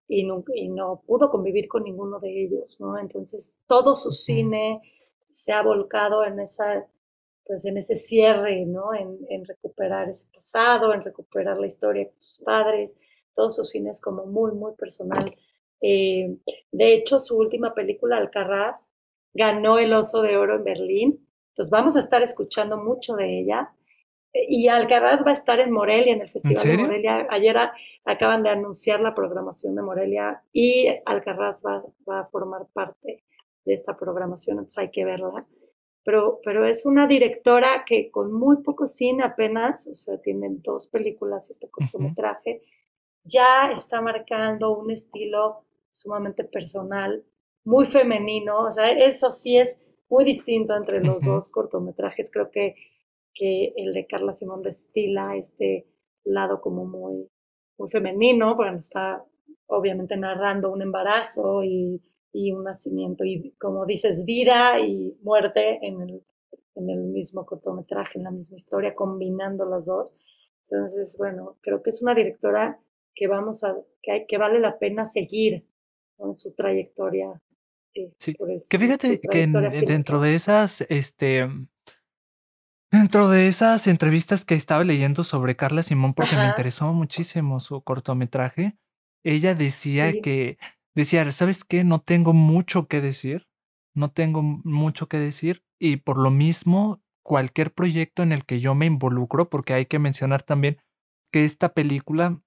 y 0.09 0.25
no, 0.25 0.45
y 0.55 0.69
no 0.69 1.03
pudo 1.07 1.31
convivir 1.31 1.69
con 1.69 1.85
ninguno 1.85 2.19
de 2.21 2.45
ellos, 2.45 2.81
¿no? 2.81 2.99
Entonces 2.99 3.59
todo 3.67 3.95
su 3.95 4.11
cine 4.11 4.81
se 5.29 5.53
ha 5.53 5.63
volcado 5.63 6.25
en 6.25 6.41
esa 6.41 6.87
pues 7.47 7.67
en 7.67 7.77
ese 7.77 7.95
cierre, 7.95 8.65
¿no? 8.65 8.95
En, 8.95 9.19
en, 9.29 9.45
recuperar 9.45 10.09
ese 10.09 10.27
pasado, 10.33 10.95
en 10.95 11.03
recuperar 11.03 11.59
la 11.59 11.67
historia 11.67 12.09
con 12.09 12.17
sus 12.19 12.39
padres, 12.39 12.97
todo 13.35 13.51
su 13.51 13.65
cine 13.65 13.91
es 13.91 14.01
como 14.01 14.25
muy, 14.25 14.53
muy 14.53 14.73
personal. 14.75 15.35
Eh, 15.81 16.39
de 16.73 16.95
hecho, 16.95 17.19
su 17.19 17.37
última 17.37 17.75
película, 17.75 18.17
Alcarraz, 18.17 18.95
ganó 19.35 19.79
el 19.79 19.93
Oso 19.93 20.23
de 20.23 20.37
Oro 20.37 20.57
en 20.57 20.65
Berlín, 20.65 21.29
entonces 21.49 21.71
vamos 21.71 21.97
a 21.97 22.01
estar 22.01 22.23
escuchando 22.23 22.77
mucho 22.77 23.15
de 23.15 23.41
ella. 23.41 23.71
Y 24.35 24.67
Alcaraz 24.67 25.25
va 25.25 25.31
a 25.31 25.35
estar 25.35 25.61
en 25.61 25.71
Morelia, 25.71 26.13
en 26.13 26.21
el 26.21 26.29
Festival 26.29 26.63
de 26.65 26.77
Morelia. 26.77 27.27
Ayer 27.31 27.57
acaban 28.05 28.43
de 28.43 28.51
anunciar 28.51 29.01
la 29.01 29.15
programación 29.15 29.77
de 29.77 29.83
Morelia 29.83 30.43
y 30.53 30.89
Alcaraz 31.07 31.63
va, 31.65 31.85
va, 32.09 32.21
a 32.21 32.27
formar 32.27 32.67
parte 32.73 33.23
de 33.65 33.73
esta 33.73 33.97
programación, 33.97 34.59
entonces 34.59 34.79
hay 34.79 34.91
que 34.91 35.05
verla. 35.05 35.47
Pero, 36.05 36.41
pero 36.45 36.67
es 36.67 36.85
una 36.85 37.07
directora 37.07 37.85
que 37.87 38.11
con 38.11 38.33
muy 38.33 38.59
poco 38.63 38.87
cine 38.87 39.23
apenas, 39.25 39.87
o 39.87 39.95
sea, 39.95 40.21
tienen 40.21 40.61
dos 40.63 40.89
películas 40.89 41.49
y 41.49 41.53
este 41.53 41.71
cortometraje, 41.71 42.61
ya 43.23 43.71
está 43.73 44.03
marcando 44.03 44.77
un 44.77 44.91
estilo 44.91 45.65
sumamente 45.91 46.45
personal, 46.45 47.25
muy 47.65 47.87
femenino, 47.87 48.65
o 48.65 48.71
sea, 48.71 48.91
eso 48.91 49.31
sí 49.31 49.57
es 49.57 49.81
muy 50.11 50.25
distinto 50.25 50.77
entre 50.77 51.03
los 51.03 51.25
dos 51.25 51.49
cortometrajes, 51.51 52.31
creo 52.31 52.51
que, 52.51 52.75
que 53.35 53.73
el 53.77 53.93
de 53.93 54.07
Carla 54.07 54.33
Simón 54.33 54.63
destila 54.63 55.37
este 55.37 55.87
lado 56.25 56.61
como 56.61 56.87
muy, 56.87 57.29
muy 57.79 57.91
femenino, 57.91 58.57
porque 58.57 58.77
está 58.77 59.25
obviamente 59.67 60.17
narrando 60.17 60.71
un 60.73 60.83
embarazo 60.83 61.63
y, 61.65 62.01
y, 62.33 62.53
un 62.53 62.65
nacimiento 62.65 63.25
y 63.25 63.53
como 63.59 63.87
dices, 63.87 64.25
vida 64.25 64.79
y 64.79 65.17
muerte 65.23 65.79
en 65.83 66.01
el, 66.03 66.23
en 66.77 66.91
el 66.91 67.01
mismo 67.05 67.45
cortometraje, 67.45 68.19
en 68.19 68.25
la 68.25 68.31
misma 68.31 68.57
historia, 68.57 68.95
combinando 68.95 69.65
las 69.65 69.87
dos. 69.87 70.19
Entonces, 70.69 71.17
bueno, 71.19 71.59
creo 71.61 71.83
que 71.83 71.91
es 71.91 72.03
una 72.03 72.15
directora 72.15 72.81
que 73.15 73.27
vamos 73.27 73.65
a, 73.65 73.77
que, 74.03 74.13
hay, 74.13 74.27
que 74.27 74.39
vale 74.39 74.61
la 74.61 74.79
pena 74.79 75.05
seguir 75.05 75.67
con 76.17 76.35
su 76.35 76.55
trayectoria. 76.55 77.41
Eh, 77.95 78.13
sí. 78.19 78.35
que 78.69 78.79
fíjate 78.79 79.21
que 79.21 79.47
dentro 79.87 80.21
de 80.21 80.35
esas, 80.35 80.81
este, 80.91 81.49
dentro 82.95 83.29
de 83.29 83.49
esas 83.49 83.87
entrevistas 83.87 84.45
que 84.45 84.55
estaba 84.55 84.85
leyendo 84.85 85.25
sobre 85.25 85.57
Carla 85.57 85.83
Simón, 85.83 86.15
porque 86.15 86.37
me 86.37 86.47
interesó 86.47 86.93
muchísimo 86.93 87.59
su 87.59 87.83
cortometraje, 87.83 88.77
ella 89.25 89.55
decía 89.55 90.13
que, 90.23 90.59
decía, 90.95 91.31
¿sabes 91.33 91.65
qué? 91.65 91.83
No 91.83 92.01
tengo 92.01 92.33
mucho 92.33 92.87
que 92.87 93.01
decir, 93.01 93.49
no 93.95 94.11
tengo 94.11 94.43
mucho 94.43 95.09
que 95.09 95.19
decir 95.19 95.65
y 95.79 95.97
por 95.97 96.19
lo 96.19 96.31
mismo 96.31 97.03
cualquier 97.25 97.73
proyecto 97.73 98.23
en 98.23 98.33
el 98.33 98.45
que 98.45 98.61
yo 98.61 98.75
me 98.75 98.87
involucro, 98.87 99.49
porque 99.49 99.75
hay 99.75 99.87
que 99.87 99.99
mencionar 99.99 100.43
también 100.43 100.77
que 101.33 101.45
esta 101.45 101.75
película 101.75 102.41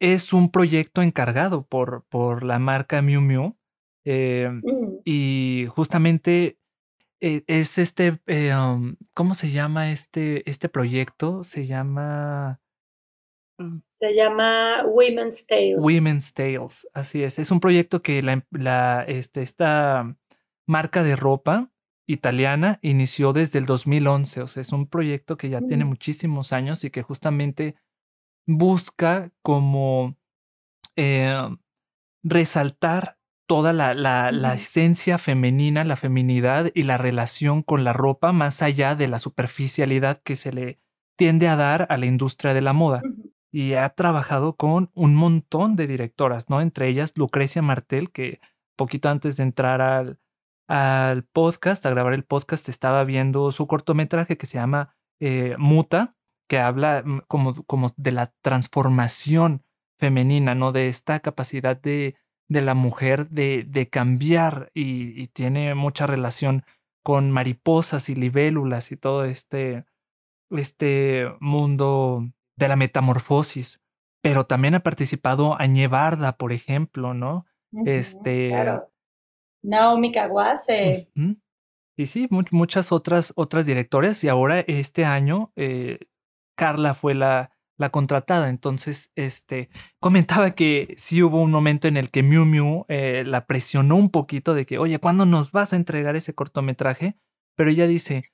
es 0.00 0.32
un 0.32 0.50
proyecto 0.50 1.02
encargado 1.02 1.66
por, 1.66 2.04
por 2.08 2.44
la 2.44 2.58
marca 2.58 3.02
Miu 3.02 3.20
Miu. 3.20 3.56
Eh, 4.04 4.48
mm. 4.50 5.00
Y 5.04 5.66
justamente 5.70 6.58
eh, 7.20 7.44
es 7.46 7.78
este, 7.78 8.20
eh, 8.26 8.54
um, 8.54 8.96
¿cómo 9.14 9.34
se 9.34 9.50
llama 9.50 9.90
este, 9.90 10.48
este 10.48 10.68
proyecto? 10.68 11.44
Se 11.44 11.66
llama... 11.66 12.60
Mm. 13.58 13.78
Se 13.88 14.14
llama 14.14 14.84
Women's 14.84 15.46
Tales. 15.46 15.76
Women's 15.78 16.34
Tales, 16.34 16.86
así 16.92 17.22
es. 17.22 17.38
Es 17.38 17.50
un 17.50 17.60
proyecto 17.60 18.02
que 18.02 18.22
la, 18.22 18.44
la 18.50 19.04
este, 19.08 19.42
esta 19.42 20.14
marca 20.66 21.02
de 21.02 21.16
ropa 21.16 21.70
italiana 22.06 22.78
inició 22.82 23.32
desde 23.32 23.58
el 23.58 23.66
2011. 23.66 24.42
O 24.42 24.46
sea, 24.46 24.60
es 24.60 24.72
un 24.72 24.86
proyecto 24.86 25.36
que 25.36 25.48
ya 25.48 25.60
tiene 25.62 25.84
mm. 25.84 25.88
muchísimos 25.88 26.52
años 26.52 26.84
y 26.84 26.90
que 26.90 27.02
justamente 27.02 27.76
busca 28.46 29.30
como 29.42 30.16
eh, 30.96 31.36
resaltar 32.22 33.18
toda 33.46 33.72
la, 33.72 33.94
la, 33.94 34.32
la, 34.32 34.54
esencia 34.54 35.18
femenina, 35.18 35.84
la 35.84 35.96
feminidad 35.96 36.70
y 36.74 36.82
la 36.82 36.98
relación 36.98 37.62
con 37.62 37.84
la 37.84 37.92
ropa 37.92 38.32
más 38.32 38.62
allá 38.62 38.94
de 38.94 39.08
la 39.08 39.18
superficialidad 39.18 40.20
que 40.22 40.36
se 40.36 40.52
le 40.52 40.80
tiende 41.16 41.48
a 41.48 41.56
dar 41.56 41.86
a 41.88 41.96
la 41.96 42.06
industria 42.06 42.54
de 42.54 42.60
la 42.60 42.72
moda. 42.72 43.02
Y 43.52 43.74
ha 43.74 43.88
trabajado 43.90 44.56
con 44.56 44.90
un 44.94 45.14
montón 45.14 45.76
de 45.76 45.86
directoras, 45.86 46.50
¿no? 46.50 46.60
Entre 46.60 46.88
ellas 46.88 47.14
Lucrecia 47.16 47.62
Martel, 47.62 48.10
que 48.10 48.40
poquito 48.76 49.08
antes 49.08 49.36
de 49.36 49.44
entrar 49.44 49.80
al, 49.80 50.18
al 50.68 51.22
podcast, 51.24 51.86
a 51.86 51.90
grabar 51.90 52.12
el 52.12 52.24
podcast, 52.24 52.68
estaba 52.68 53.04
viendo 53.04 53.50
su 53.52 53.66
cortometraje 53.66 54.36
que 54.36 54.46
se 54.46 54.58
llama 54.58 54.94
eh, 55.20 55.54
Muta, 55.58 56.16
que 56.48 56.58
habla 56.58 57.02
mm, 57.04 57.20
como, 57.28 57.54
como 57.64 57.88
de 57.96 58.12
la 58.12 58.34
transformación 58.42 59.64
femenina, 59.98 60.54
¿no? 60.54 60.72
De 60.72 60.88
esta 60.88 61.20
capacidad 61.20 61.80
de, 61.80 62.16
de 62.48 62.60
la 62.60 62.74
mujer 62.74 63.28
de, 63.28 63.64
de 63.66 63.88
cambiar 63.88 64.70
y, 64.74 65.28
tiene 65.28 65.74
mucha 65.74 66.06
relación 66.06 66.64
con 67.02 67.30
mariposas 67.30 68.08
y 68.08 68.14
libélulas 68.14 68.92
y 68.92 68.96
todo 68.96 69.24
este, 69.24 69.84
este 70.50 71.26
mundo 71.40 72.24
de 72.56 72.68
la 72.68 72.76
metamorfosis. 72.76 73.82
Pero 74.22 74.44
también 74.44 74.74
ha 74.74 74.80
participado 74.80 75.60
Añe 75.60 75.88
Barda, 75.88 76.36
por 76.36 76.52
ejemplo, 76.52 77.14
¿no? 77.14 77.46
este. 77.84 78.52
Naomi 79.62 80.12
Kawase. 80.12 81.10
Y 81.96 82.06
sí, 82.06 82.28
muchas 82.30 82.92
otras, 82.92 83.32
otras 83.36 83.66
directoras. 83.66 84.22
Y 84.24 84.28
ahora, 84.28 84.60
este 84.60 85.04
año, 85.04 85.52
eh, 85.56 85.98
Carla 86.56 86.94
fue 86.94 87.14
la, 87.14 87.55
la 87.78 87.90
contratada. 87.90 88.48
Entonces, 88.48 89.10
este, 89.14 89.68
comentaba 90.00 90.50
que 90.50 90.94
sí 90.96 91.22
hubo 91.22 91.40
un 91.40 91.50
momento 91.50 91.88
en 91.88 91.96
el 91.96 92.10
que 92.10 92.22
Miu 92.22 92.44
Miu 92.44 92.84
eh, 92.88 93.24
la 93.26 93.46
presionó 93.46 93.96
un 93.96 94.10
poquito 94.10 94.54
de 94.54 94.66
que, 94.66 94.78
oye, 94.78 94.98
¿cuándo 94.98 95.26
nos 95.26 95.52
vas 95.52 95.72
a 95.72 95.76
entregar 95.76 96.16
ese 96.16 96.34
cortometraje? 96.34 97.18
Pero 97.56 97.70
ella 97.70 97.86
dice, 97.86 98.24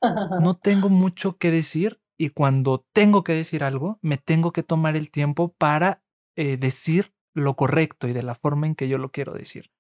no 0.41 0.55
tengo 0.55 0.89
mucho 0.89 1.39
que 1.39 1.51
decir 1.51 2.01
y 2.19 2.31
cuando 2.31 2.87
tengo 2.93 3.25
que 3.25 3.35
decir 3.35 3.65
algo, 3.65 3.99
me 4.03 4.17
tengo 4.17 4.53
que 4.53 4.63
tomar 4.63 4.97
el 4.97 5.11
tiempo 5.11 5.55
para 5.59 6.03
eh, 6.37 6.57
decir 6.57 7.13
lo 7.35 7.57
correcto 7.57 8.09
y 8.09 8.13
de 8.13 8.23
la 8.23 8.35
forma 8.35 8.67
en 8.67 8.75
que 8.75 8.89
yo 8.89 8.99
lo 8.99 9.11
quiero 9.11 9.33
decir. 9.33 9.71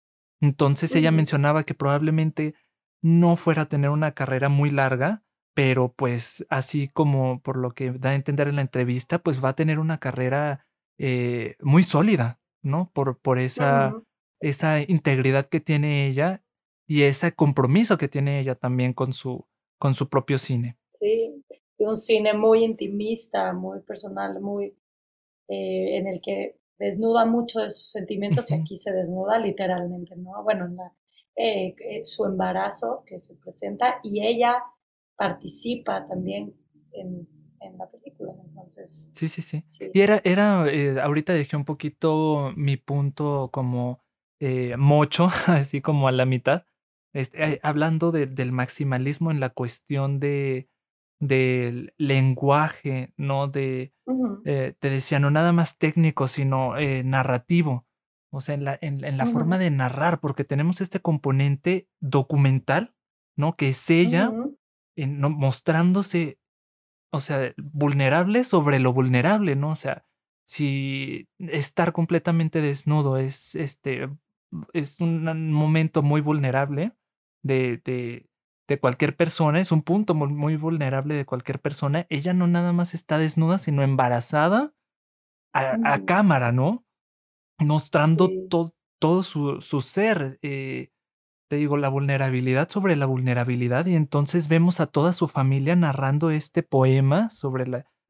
Entonces 0.40 0.94
ella 0.96 1.12
mencionaba 1.12 1.62
que 1.62 1.74
probablemente 1.74 2.54
no 3.00 3.36
fuera 3.36 3.62
a 3.62 3.68
tener 3.68 3.90
una 3.90 4.12
carrera 4.12 4.48
muy 4.48 4.70
larga, 4.70 5.22
pero 5.54 5.92
pues 5.92 6.46
así 6.48 6.88
como 6.88 7.40
por 7.42 7.56
lo 7.56 7.72
que 7.72 7.92
da 7.92 8.10
a 8.10 8.14
entender 8.14 8.48
en 8.48 8.56
la 8.56 8.62
entrevista, 8.62 9.18
pues 9.18 9.42
va 9.42 9.50
a 9.50 9.56
tener 9.56 9.78
una 9.78 9.98
carrera 9.98 10.66
eh, 10.98 11.56
muy 11.60 11.82
sólida, 11.82 12.40
¿no? 12.62 12.90
Por, 12.92 13.18
por 13.18 13.38
esa, 13.38 13.94
esa 14.40 14.80
integridad 14.80 15.46
que 15.46 15.60
tiene 15.60 16.06
ella 16.06 16.42
y 16.86 17.02
ese 17.02 17.32
compromiso 17.32 17.98
que 17.98 18.08
tiene 18.08 18.40
ella 18.40 18.54
también 18.54 18.92
con 18.92 19.12
su, 19.12 19.46
con 19.78 19.94
su 19.94 20.08
propio 20.08 20.38
cine. 20.38 20.78
Sí, 20.90 21.42
un 21.78 21.98
cine 21.98 22.34
muy 22.34 22.64
intimista, 22.64 23.52
muy 23.52 23.80
personal, 23.80 24.40
muy 24.40 24.76
eh, 25.48 25.96
en 25.98 26.06
el 26.06 26.20
que 26.20 26.58
desnuda 26.78 27.26
mucho 27.26 27.60
de 27.60 27.70
sus 27.70 27.90
sentimientos 27.90 28.50
y 28.50 28.54
aquí 28.54 28.76
se 28.76 28.92
desnuda 28.92 29.38
literalmente, 29.38 30.16
¿no? 30.16 30.42
Bueno, 30.42 30.68
eh, 31.36 31.74
su 32.04 32.24
embarazo 32.24 33.04
que 33.06 33.18
se 33.18 33.34
presenta 33.34 34.00
y 34.02 34.24
ella 34.26 34.62
participa 35.16 36.06
también 36.08 36.54
en, 36.92 37.28
la 37.78 37.88
película. 37.90 38.32
Entonces. 38.48 39.08
Sí, 39.12 39.28
sí, 39.28 39.40
sí. 39.40 39.64
Y 39.94 40.00
era, 40.00 40.20
era 40.24 40.68
eh, 40.68 41.00
ahorita 41.00 41.32
dejé 41.32 41.56
un 41.56 41.64
poquito 41.64 42.52
mi 42.56 42.76
punto 42.76 43.50
como 43.52 44.02
eh, 44.40 44.76
mocho, 44.76 45.28
así 45.46 45.80
como 45.80 46.08
a 46.08 46.12
la 46.12 46.26
mitad. 46.26 46.64
Este, 47.14 47.60
hablando 47.62 48.10
del 48.10 48.52
maximalismo 48.52 49.30
en 49.30 49.40
la 49.40 49.50
cuestión 49.50 50.18
de 50.18 50.68
del 51.20 51.94
lenguaje, 51.98 53.12
¿no? 53.16 53.46
De, 53.46 53.94
eh, 54.44 54.74
te 54.76 54.90
decía, 54.90 55.20
no 55.20 55.30
nada 55.30 55.52
más 55.52 55.78
técnico, 55.78 56.26
sino 56.26 56.74
narrativo. 57.04 57.86
O 58.30 58.40
sea, 58.40 58.56
en 58.56 58.64
la, 58.64 58.76
en, 58.80 59.16
la 59.16 59.26
forma 59.26 59.56
de 59.56 59.70
narrar, 59.70 60.18
porque 60.18 60.42
tenemos 60.42 60.80
este 60.80 60.98
componente 60.98 61.88
documental, 62.00 62.96
¿no? 63.36 63.56
Que 63.56 63.68
es 63.68 63.88
ella 63.88 64.32
mostrándose, 64.96 66.38
o 67.12 67.20
sea, 67.20 67.52
vulnerable 67.56 68.44
sobre 68.44 68.78
lo 68.78 68.92
vulnerable, 68.92 69.56
¿no? 69.56 69.70
O 69.70 69.76
sea, 69.76 70.04
si 70.46 71.28
estar 71.38 71.92
completamente 71.92 72.60
desnudo 72.60 73.16
es, 73.16 73.54
este, 73.54 74.08
es 74.72 75.00
un 75.00 75.52
momento 75.52 76.02
muy 76.02 76.20
vulnerable 76.20 76.94
de, 77.42 77.80
de, 77.84 78.28
de 78.68 78.78
cualquier 78.78 79.16
persona, 79.16 79.60
es 79.60 79.72
un 79.72 79.82
punto 79.82 80.14
muy, 80.14 80.56
vulnerable 80.56 81.14
de 81.14 81.26
cualquier 81.26 81.60
persona, 81.60 82.06
ella 82.08 82.32
no 82.32 82.46
nada 82.46 82.72
más 82.72 82.94
está 82.94 83.18
desnuda, 83.18 83.58
sino 83.58 83.82
embarazada 83.82 84.74
a, 85.52 85.98
cámara, 86.06 86.52
¿no? 86.52 86.86
Mostrando 87.58 88.30
todo 88.98 89.22
su, 89.22 89.60
su 89.60 89.80
ser. 89.82 90.38
Eh, 90.42 90.91
te 91.52 91.56
digo, 91.56 91.76
la 91.76 91.90
vulnerabilidad 91.90 92.70
sobre 92.70 92.96
la 92.96 93.04
vulnerabilidad 93.04 93.84
y 93.84 93.94
entonces 93.94 94.48
vemos 94.48 94.80
a 94.80 94.86
toda 94.86 95.12
su 95.12 95.28
familia 95.28 95.76
narrando 95.76 96.30
este 96.30 96.62
poema 96.62 97.28
sobre 97.28 97.66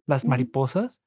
las 0.06 0.24
mariposas, 0.26 1.02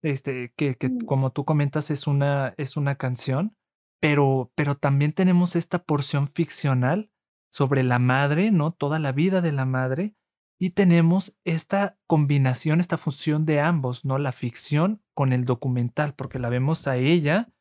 este, 0.00 0.52
que, 0.54 0.76
que, 0.76 0.88
mm. 0.88 0.98
como 1.00 1.32
tú 1.32 1.44
comentas 1.44 1.90
es 1.90 2.06
una, 2.06 2.54
es 2.58 2.76
una 2.76 2.94
canción, 2.94 3.56
pero, 4.00 4.52
pero 4.54 4.76
también 4.76 5.12
tenemos 5.14 5.56
esta 5.56 5.82
porción 5.82 6.28
ficcional 6.28 7.10
sobre 7.50 7.82
la 7.82 7.98
madre, 7.98 8.52
¿no? 8.52 8.70
Toda 8.70 9.00
la 9.00 9.10
vida 9.10 9.40
de 9.40 9.50
la 9.50 9.64
madre. 9.64 10.14
Y 10.60 10.70
tenemos 10.70 11.36
esta 11.42 11.98
combinación, 12.06 12.78
esta 12.78 12.98
fusión 12.98 13.46
de 13.46 13.58
ambos, 13.58 14.04
¿no? 14.04 14.18
La 14.18 14.30
ficción 14.30 15.02
con 15.12 15.32
el 15.32 15.44
documental, 15.44 16.14
porque 16.14 16.38
la 16.38 16.50
vemos 16.50 16.86
a 16.86 16.98
ella 16.98 17.52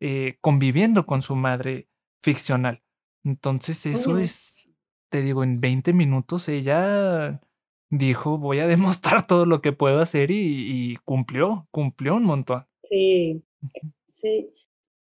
eh, 0.00 0.36
conviviendo 0.40 1.06
con 1.06 1.22
su 1.22 1.36
madre 1.36 1.88
ficcional. 2.24 2.82
Entonces 3.24 3.86
eso 3.86 4.18
es, 4.18 4.70
te 5.10 5.22
digo, 5.22 5.44
en 5.44 5.60
20 5.60 5.92
minutos 5.92 6.48
ella 6.48 7.40
dijo, 7.90 8.38
voy 8.38 8.58
a 8.60 8.66
demostrar 8.68 9.26
todo 9.26 9.46
lo 9.46 9.60
que 9.60 9.72
puedo 9.72 10.00
hacer 10.00 10.30
y, 10.30 10.96
cumplió, 11.04 11.68
cumplió 11.70 12.16
un 12.16 12.24
montón. 12.24 12.66
Sí, 12.82 13.42
Sí. 14.08 14.52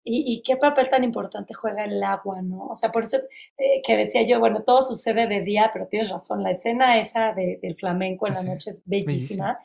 Y, 0.05 0.43
qué 0.43 0.57
papel 0.57 0.91
tan 0.91 1.05
importante 1.05 1.55
juega 1.55 1.85
el 1.85 2.03
agua, 2.03 2.43
¿no? 2.43 2.67
O 2.67 2.77
sea, 2.77 2.91
por 2.91 3.05
eso 3.05 3.19
eh, 3.57 3.83
que 3.87 3.97
decía 3.97 4.23
yo, 4.27 4.41
bueno, 4.41 4.65
todo 4.65 4.83
sucede 4.83 5.29
de 5.29 5.43
día, 5.43 5.71
pero 5.73 5.87
tienes 5.87 6.11
razón, 6.11 6.43
la 6.43 6.51
escena 6.51 6.99
esa 6.99 7.33
del 7.35 7.77
flamenco 7.79 8.27
en 8.27 8.35
la 8.35 8.43
noche 8.43 8.71
es 8.71 8.83
bellísima. 8.85 9.61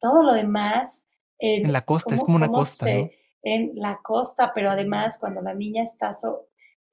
todo 0.00 0.22
lo 0.22 0.32
demás... 0.32 1.06
en 1.38 1.70
la 1.70 1.82
costa, 1.82 2.14
es 2.14 2.24
como 2.24 2.36
una 2.36 2.48
costa, 2.48 2.86
¿no? 2.90 3.10
En 3.42 3.72
la 3.74 4.00
costa, 4.02 4.52
pero 4.54 4.70
además 4.70 5.18
cuando 5.18 5.42
la 5.42 5.52
niña 5.52 5.82
está, 5.82 6.12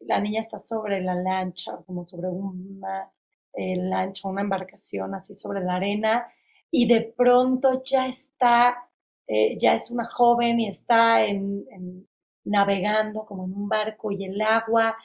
la 0.07 0.19
niña 0.19 0.39
está 0.39 0.57
sobre 0.57 1.01
la 1.01 1.15
lancha, 1.15 1.77
como 1.85 2.05
sobre 2.05 2.27
una 2.29 3.11
eh, 3.53 3.75
lancha, 3.77 4.27
una 4.27 4.41
embarcación 4.41 5.13
así 5.15 5.33
sobre 5.33 5.61
la 5.61 5.75
arena, 5.75 6.27
y 6.71 6.87
de 6.87 7.13
pronto 7.15 7.83
ya 7.83 8.07
está, 8.07 8.89
eh, 9.27 9.57
ya 9.57 9.73
es 9.75 9.91
una 9.91 10.05
joven 10.05 10.59
y 10.59 10.67
está 10.69 11.25
en 11.25 12.07
navegando 12.43 13.25
como 13.25 13.45
en 13.45 13.53
un 13.53 13.69
barco 13.69 14.11
y 14.11 14.25
el 14.25 14.41
agua, 14.41 14.95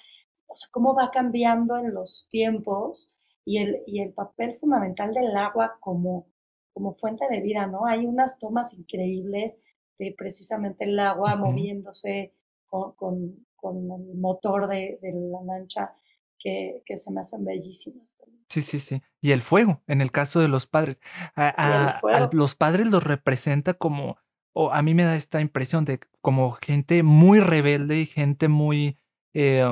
o 0.46 0.56
sea, 0.56 0.68
cómo 0.70 0.94
va 0.94 1.10
cambiando 1.10 1.76
en 1.76 1.92
los 1.92 2.28
tiempos 2.30 3.14
y 3.44 3.58
el, 3.58 3.82
y 3.86 4.00
el 4.00 4.12
papel 4.12 4.54
fundamental 4.54 5.12
del 5.14 5.36
agua 5.36 5.76
como, 5.80 6.26
como 6.72 6.94
fuente 6.94 7.26
de 7.30 7.40
vida, 7.40 7.66
¿no? 7.66 7.86
Hay 7.86 8.06
unas 8.06 8.38
tomas 8.38 8.74
increíbles 8.74 9.60
de 9.98 10.14
precisamente 10.16 10.84
el 10.84 10.98
agua 10.98 11.36
moviéndose 11.36 12.34
con, 12.66 12.92
con, 12.92 13.45
el 13.70 14.18
motor 14.18 14.68
de, 14.68 14.98
la 15.02 15.42
lancha 15.42 15.94
que, 16.38 16.82
que, 16.84 16.96
se 16.96 17.10
me 17.10 17.20
hacen 17.20 17.44
bellísimas. 17.44 18.16
Sí, 18.48 18.62
sí, 18.62 18.80
sí. 18.80 19.02
Y 19.20 19.32
el 19.32 19.40
fuego, 19.40 19.82
en 19.86 20.00
el 20.00 20.10
caso 20.10 20.40
de 20.40 20.48
los 20.48 20.66
padres. 20.66 21.00
A, 21.34 22.00
los 22.32 22.54
padres 22.54 22.86
los 22.86 23.02
representa 23.02 23.74
como 23.74 24.16
o 24.58 24.72
a 24.72 24.82
mí 24.82 24.94
me 24.94 25.04
da 25.04 25.16
esta 25.16 25.42
impresión 25.42 25.84
de 25.84 26.00
como 26.22 26.52
gente 26.52 27.02
muy 27.02 27.40
rebelde 27.40 28.00
y 28.00 28.06
gente 28.06 28.48
muy, 28.48 28.98
eh, 29.34 29.66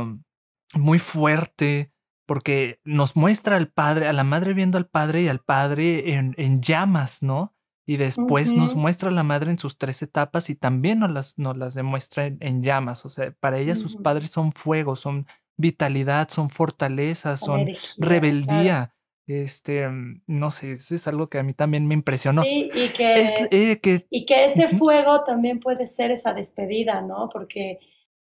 muy 0.74 0.98
fuerte, 0.98 1.90
porque 2.26 2.80
nos 2.84 3.16
muestra 3.16 3.56
al 3.56 3.68
padre, 3.68 4.08
a 4.08 4.12
la 4.12 4.24
madre 4.24 4.52
viendo 4.52 4.76
al 4.76 4.86
padre 4.86 5.22
y 5.22 5.28
al 5.28 5.40
padre 5.40 6.12
en, 6.12 6.34
en 6.36 6.60
llamas, 6.60 7.22
¿no? 7.22 7.54
Y 7.86 7.98
después 7.98 8.54
nos 8.54 8.74
muestra 8.74 9.10
a 9.10 9.12
la 9.12 9.22
madre 9.22 9.50
en 9.50 9.58
sus 9.58 9.76
tres 9.76 10.00
etapas 10.02 10.48
y 10.48 10.54
también 10.54 11.00
nos 11.00 11.10
las, 11.10 11.38
nos 11.38 11.56
las 11.56 11.74
demuestra 11.74 12.26
en, 12.26 12.62
llamas. 12.62 13.04
O 13.04 13.10
sea, 13.10 13.32
para 13.40 13.58
ella 13.58 13.76
sus 13.76 13.96
padres 13.96 14.30
son 14.30 14.52
fuego, 14.52 14.96
son 14.96 15.26
vitalidad, 15.56 16.28
son 16.30 16.48
fortaleza, 16.48 17.36
son 17.36 17.66
rebeldía. 17.98 18.94
Este, 19.26 19.88
mm, 19.88 20.22
no 20.26 20.50
sé, 20.50 20.72
eso 20.72 20.94
es 20.94 21.08
algo 21.08 21.28
que 21.28 21.38
a 21.38 21.42
mí 21.42 21.54
también 21.54 21.86
me 21.86 21.94
impresionó. 21.94 22.42
Sí, 22.42 22.70
y 22.74 22.88
que, 22.88 23.14
eh, 23.50 24.06
y 24.10 24.26
que 24.26 24.44
ese 24.44 24.68
fuego 24.68 25.24
también 25.24 25.60
puede 25.60 25.86
ser 25.86 26.10
esa 26.10 26.34
despedida, 26.34 27.00
¿no? 27.00 27.28
Porque 27.32 27.78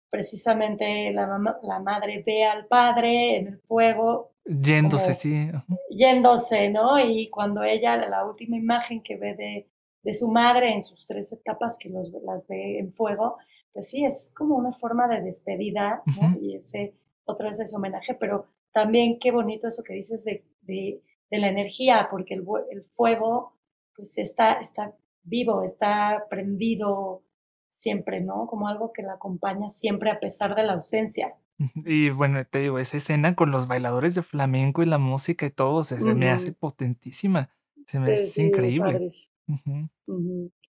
precisamente 0.10 1.12
la, 1.14 1.58
la 1.64 1.80
madre 1.80 2.24
ve 2.26 2.46
al 2.46 2.66
padre 2.66 3.38
en 3.38 3.48
el 3.48 3.60
fuego. 3.60 4.34
Yéndose, 4.50 5.14
sí. 5.14 5.52
Yéndose, 5.90 6.70
¿no? 6.72 7.00
Y 7.00 7.30
cuando 7.30 7.64
ella, 7.64 7.96
la 7.98 8.26
última 8.26 8.58
imagen 8.58 9.02
que 9.02 9.16
ve 9.16 9.36
de, 9.36 9.70
de 10.04 10.14
su 10.14 10.28
madre 10.28 10.74
en 10.74 10.84
sus 10.84 11.06
tres 11.06 11.32
etapas 11.34 11.78
que 11.80 11.90
los, 11.90 12.10
las 12.24 12.48
ve 12.48 12.80
en 12.80 12.94
fuego, 12.94 13.38
pues 13.72 13.90
sí, 13.90 14.04
es 14.04 14.34
como 14.36 14.56
una 14.56 14.72
forma 14.72 15.08
de 15.08 15.22
despedida, 15.22 16.02
¿no? 16.20 16.40
Y 16.42 16.56
ese, 16.56 16.96
otra 17.26 17.48
vez 17.48 17.60
ese 17.60 17.76
homenaje, 17.76 18.16
pero 18.16 18.48
también 18.74 19.20
qué 19.20 19.32
bonito 19.32 19.68
eso 19.68 19.84
que 19.84 19.94
dices 19.94 20.26
de 20.26 20.44
de, 20.70 21.02
la 21.38 21.48
energía, 21.48 22.08
porque 22.10 22.36
el, 22.36 22.46
el, 22.72 22.84
fuego 22.94 23.54
pues 23.96 24.18
está, 24.18 24.54
está 24.54 24.96
vivo, 25.24 25.64
está 25.64 26.26
prendido 26.30 27.24
siempre, 27.70 28.22
¿no? 28.22 28.48
Como 28.48 28.68
algo 28.68 28.92
que 28.94 29.04
la 29.04 29.14
acompaña 29.14 29.70
siempre 29.70 30.10
a 30.10 30.20
pesar 30.20 30.56
de 30.56 30.64
la 30.64 30.74
ausencia. 30.74 31.36
Y 31.86 32.10
bueno, 32.10 32.44
te 32.46 32.60
digo, 32.60 32.80
esa 32.80 32.98
escena 32.98 33.36
con 33.36 33.52
los 33.52 33.68
bailadores 33.68 34.16
de 34.16 34.22
flamenco 34.22 34.82
y 34.82 34.86
la 34.86 34.98
música 34.98 35.46
y 35.46 35.52
todo, 35.52 35.84
se, 35.84 36.14
me 36.14 36.30
hace 36.30 36.54
potentísima, 36.54 37.50
se 37.86 38.00
me 38.00 38.14
hace 38.14 38.44
increíble. 38.44 39.10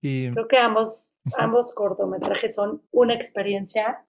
Y... 0.01 0.31
Creo 0.31 0.47
que 0.47 0.57
ambos, 0.57 1.17
ambos 1.37 1.73
cortometrajes 1.73 2.55
son 2.55 2.83
una 2.91 3.13
experiencia 3.13 4.05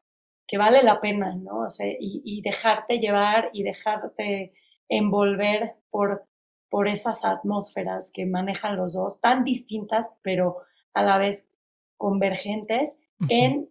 que 0.47 0.59
vale 0.59 0.83
la 0.83 1.01
pena, 1.01 1.35
¿no? 1.35 1.61
O 1.67 1.71
sea, 1.71 1.87
y, 1.87 2.23
y 2.25 2.43
dejarte 2.43 2.99
llevar 2.99 3.51
y 3.53 3.63
dejarte 3.63 4.53
envolver 4.89 5.77
por, 5.91 6.27
por 6.71 6.89
esas 6.89 7.25
atmósferas 7.25 8.11
que 8.13 8.27
manejan 8.27 8.77
los 8.77 8.95
dos, 8.95 9.21
tan 9.21 9.45
distintas, 9.45 10.13
pero 10.23 10.59
a 10.95 11.03
la 11.03 11.19
vez 11.19 11.51
convergentes, 11.97 12.99
en 13.29 13.69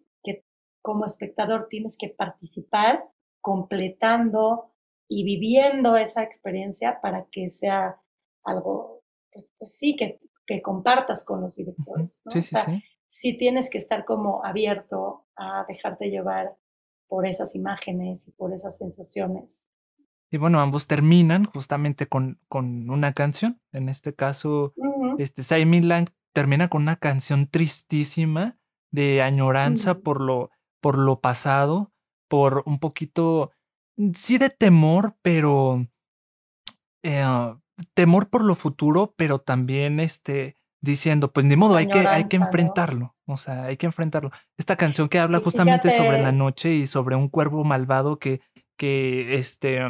como 0.88 1.04
espectador 1.04 1.68
tienes 1.70 1.98
que 1.98 2.08
participar 2.08 3.04
completando 3.42 4.72
y 5.10 5.26
viviendo 5.26 5.98
esa 5.98 6.24
experiencia 6.24 7.02
para 7.02 7.28
que 7.30 7.50
sea 7.50 8.00
algo, 8.46 9.04
pues, 9.34 9.54
pues 9.60 9.78
sí, 9.78 9.98
que, 9.98 10.22
que, 10.46 10.62
compartas 10.62 11.26
con 11.26 11.42
los 11.42 11.54
directores. 11.54 12.24
Sí, 12.30 12.42
sí, 12.42 12.56
sí. 12.56 12.84
sí 13.10 13.38
tienes 13.38 13.70
que 13.70 13.80
estar 13.80 14.06
como 14.06 14.46
abierto 14.46 15.28
a 15.36 15.66
dejarte 15.68 16.10
llevar 16.10 16.56
por 17.10 17.28
esas 17.28 17.54
imágenes 17.54 18.26
y 18.30 18.32
por 18.32 18.54
esas 18.54 18.78
sensaciones. 18.78 19.68
Y 20.32 20.38
bueno, 20.38 20.62
ambos 20.62 20.88
terminan 20.88 21.44
justamente 21.44 22.08
con, 22.08 22.40
con 22.48 22.90
una 22.90 23.12
canción. 23.12 23.60
En 23.74 23.90
este 23.90 24.16
caso, 24.16 24.74
este 25.18 25.44
Simon 25.44 25.90
Lang 25.90 26.08
termina 26.32 26.70
con 26.70 26.84
una 26.84 26.96
canción 26.96 27.48
tristísima 27.50 28.58
de 28.90 29.22
añoranza 29.22 30.00
por, 30.00 30.22
lo, 30.22 30.50
por 30.88 30.98
lo 30.98 31.20
pasado, 31.20 31.92
por 32.30 32.64
un 32.66 32.80
poquito, 32.80 33.52
sí 34.14 34.38
de 34.38 34.50
temor, 34.50 35.18
pero 35.22 35.86
eh, 37.04 37.26
temor 37.94 38.30
por 38.30 38.46
lo 38.46 38.56
futuro, 38.56 39.14
pero 39.18 39.40
también 39.40 40.00
este, 40.00 40.56
diciendo, 40.80 41.34
pues 41.34 41.46
ni 41.46 41.58
modo, 41.58 41.76
hay 41.76 41.90
que, 41.90 42.08
hay 42.08 42.24
que 42.24 42.38
enfrentarlo. 42.38 43.18
O 43.26 43.36
sea, 43.36 43.66
hay 43.66 43.76
que 43.76 43.86
enfrentarlo. 43.86 44.32
Esta 44.58 44.78
canción 44.78 45.10
que 45.10 45.20
habla 45.20 45.42
justamente 45.42 45.92
sobre 45.92 46.22
la 46.22 46.32
noche 46.32 46.74
y 46.74 46.88
sobre 46.88 47.18
un 47.18 47.28
cuervo 47.28 47.66
malvado 47.66 48.18
que, 48.18 48.40
que 48.78 49.36
este, 49.36 49.82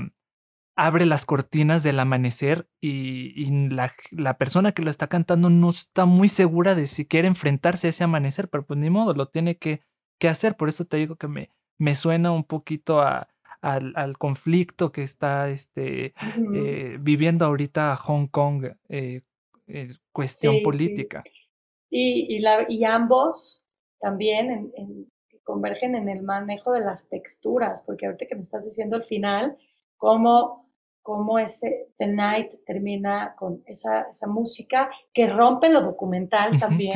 abre 0.75 1.05
las 1.05 1.27
cortinas 1.27 1.83
del 1.83 1.99
amanecer 1.99 2.67
y, 2.81 3.69
la, 3.69 3.93
la, 4.09 4.39
persona 4.39 4.71
que 4.71 4.81
lo 4.81 4.89
está 4.89 5.05
cantando 5.05 5.51
no 5.51 5.69
está 5.69 6.05
muy 6.05 6.27
segura 6.27 6.73
de 6.73 6.87
si 6.87 7.05
quiere 7.05 7.27
enfrentarse 7.27 7.85
a 7.85 7.89
ese 7.91 8.03
amanecer, 8.03 8.49
pero 8.49 8.65
pues 8.65 8.79
ni 8.79 8.89
modo, 8.89 9.13
lo 9.13 9.27
tiene 9.27 9.57
que, 9.57 9.81
que 10.17 10.27
hacer. 10.27 10.55
Por 10.55 10.69
eso 10.69 10.85
te 10.85 10.97
digo 10.97 11.15
que 11.15 11.27
me, 11.27 11.49
me 11.77 11.95
suena 11.95 12.31
un 12.31 12.43
poquito 12.43 13.01
a, 13.01 13.27
al, 13.61 14.17
conflicto 14.17 14.91
que 14.91 15.03
está 15.03 15.49
este, 15.49 16.13
eh, 16.53 16.97
viviendo 16.99 17.45
ahorita 17.45 17.95
Hong 17.95 18.27
Kong, 18.27 18.65
eh, 18.89 19.21
eh, 19.67 19.93
cuestión 20.11 20.57
política. 20.63 21.23
Y, 21.89 22.35
y, 22.35 22.39
la, 22.39 22.65
y, 22.67 22.83
ambos 22.83 23.65
también 23.99 24.71
convergen 25.43 25.95
en 25.95 26.09
el 26.09 26.21
manejo 26.21 26.73
de 26.73 26.81
las 26.81 27.07
texturas, 27.07 27.83
porque 27.85 28.05
ahorita 28.05 28.25
que 28.27 28.35
me 28.35 28.41
estás 28.41 28.65
diciendo 28.65 28.97
al 28.97 29.05
final, 29.05 29.57
cómo 29.95 30.67
cómo 31.07 31.39
ese 31.39 31.87
The 31.97 32.07
Night 32.07 32.65
termina 32.65 33.33
con 33.39 33.63
esa, 33.65 34.07
esa 34.11 34.27
música 34.27 34.89
que 35.13 35.27
rompe 35.27 35.69
lo 35.69 35.81
documental 35.81 36.59
también, 36.59 36.91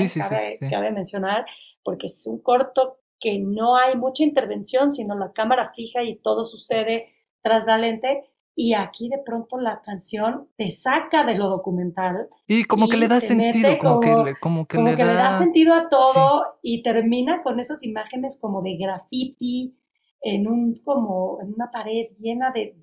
cabe, 0.69 0.91
mencionar, 0.91 1.45
porque 1.81 2.07
es 2.07 2.27
un 2.27 2.41
corto 2.41 2.97
que 3.21 3.39
no 3.39 3.77
hay 3.77 3.95
mucha 3.95 4.23
intervención, 4.23 4.91
sino 4.91 5.17
la 5.17 5.31
cámara 5.31 5.71
fija 5.73 6.03
y 6.03 6.17
todo 6.17 6.43
sucede 6.43 7.05
tras 7.41 7.65
la 7.65 7.77
lente. 7.77 8.25
Y 8.53 8.73
aquí 8.73 9.07
de 9.07 9.19
pronto 9.25 9.57
la 9.57 9.81
canción 9.81 10.49
te 10.57 10.71
saca 10.71 11.23
de 11.23 11.36
lo 11.36 11.47
documental. 11.47 12.27
Y 12.47 12.65
como 12.65 12.89
que 12.89 12.97
le 12.97 13.07
da 13.07 13.21
sentido, 13.21 13.77
como, 13.77 13.99
que, 14.01 14.10
le, 14.10 14.36
como 14.36 14.67
que, 14.67 14.77
le, 14.77 14.95
da... 14.97 15.38
sentido 15.38 15.73
a 15.73 15.88
todo 15.88 16.43
y 16.62 16.84
termina 16.84 17.43
con 17.43 17.60
esas 17.62 17.84
imágenes 17.84 18.38
como 18.41 18.62
de 18.62 18.75
graffiti 18.75 19.77
en 20.21 20.47
un 20.47 20.75
como 20.84 21.39
en 21.41 21.53
una 21.53 21.71
pared 21.71 22.07
llena 22.19 22.51
de, 22.51 22.75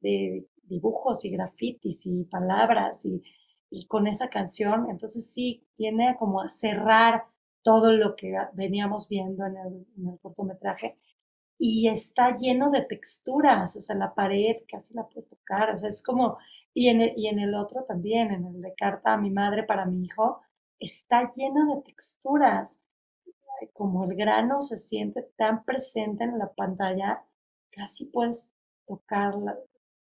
de 0.00 0.46
dibujos 0.70 1.24
y 1.24 1.30
grafitis 1.30 2.06
y 2.06 2.24
palabras 2.24 3.04
y, 3.04 3.22
con 3.86 4.08
esa 4.08 4.28
canción, 4.28 4.90
entonces 4.90 5.32
sí 5.32 5.64
viene 5.78 6.16
como 6.18 6.40
a 6.40 6.48
cerrar 6.48 7.26
todo 7.62 7.92
lo 7.92 8.16
que 8.16 8.34
veníamos 8.54 9.08
viendo 9.08 9.44
en 9.46 9.56
el, 9.56 10.18
cortometraje 10.20 10.98
y 11.58 11.88
está 11.88 12.34
lleno 12.36 12.70
de 12.70 12.82
texturas, 12.82 13.76
o 13.76 13.82
sea, 13.82 13.96
la 13.96 14.14
pared 14.14 14.56
casi 14.66 14.94
la 14.94 15.06
puedes 15.06 15.28
tocar, 15.28 15.70
o 15.74 15.78
sea, 15.78 15.88
es 15.88 16.02
como, 16.02 16.38
y 16.72 16.88
en 16.88 17.02
el, 17.02 17.12
y 17.16 17.28
en 17.28 17.38
el 17.38 17.54
otro 17.54 17.84
también, 17.84 18.30
en 18.32 18.46
el 18.46 18.62
de 18.62 18.74
carta 18.74 19.12
a 19.12 19.18
mi 19.18 19.30
madre 19.30 19.64
para 19.64 19.84
mi 19.84 20.04
hijo, 20.04 20.40
está 20.78 21.30
lleno 21.30 21.74
de 21.74 21.82
texturas, 21.82 22.80
como 23.74 24.04
el 24.04 24.16
grano 24.16 24.62
se 24.62 24.78
siente 24.78 25.22
tan 25.36 25.64
presente 25.64 26.24
en 26.24 26.38
la 26.38 26.50
pantalla, 26.52 27.22
casi 27.70 28.06
puedes 28.06 28.54
tocarla, 28.86 29.56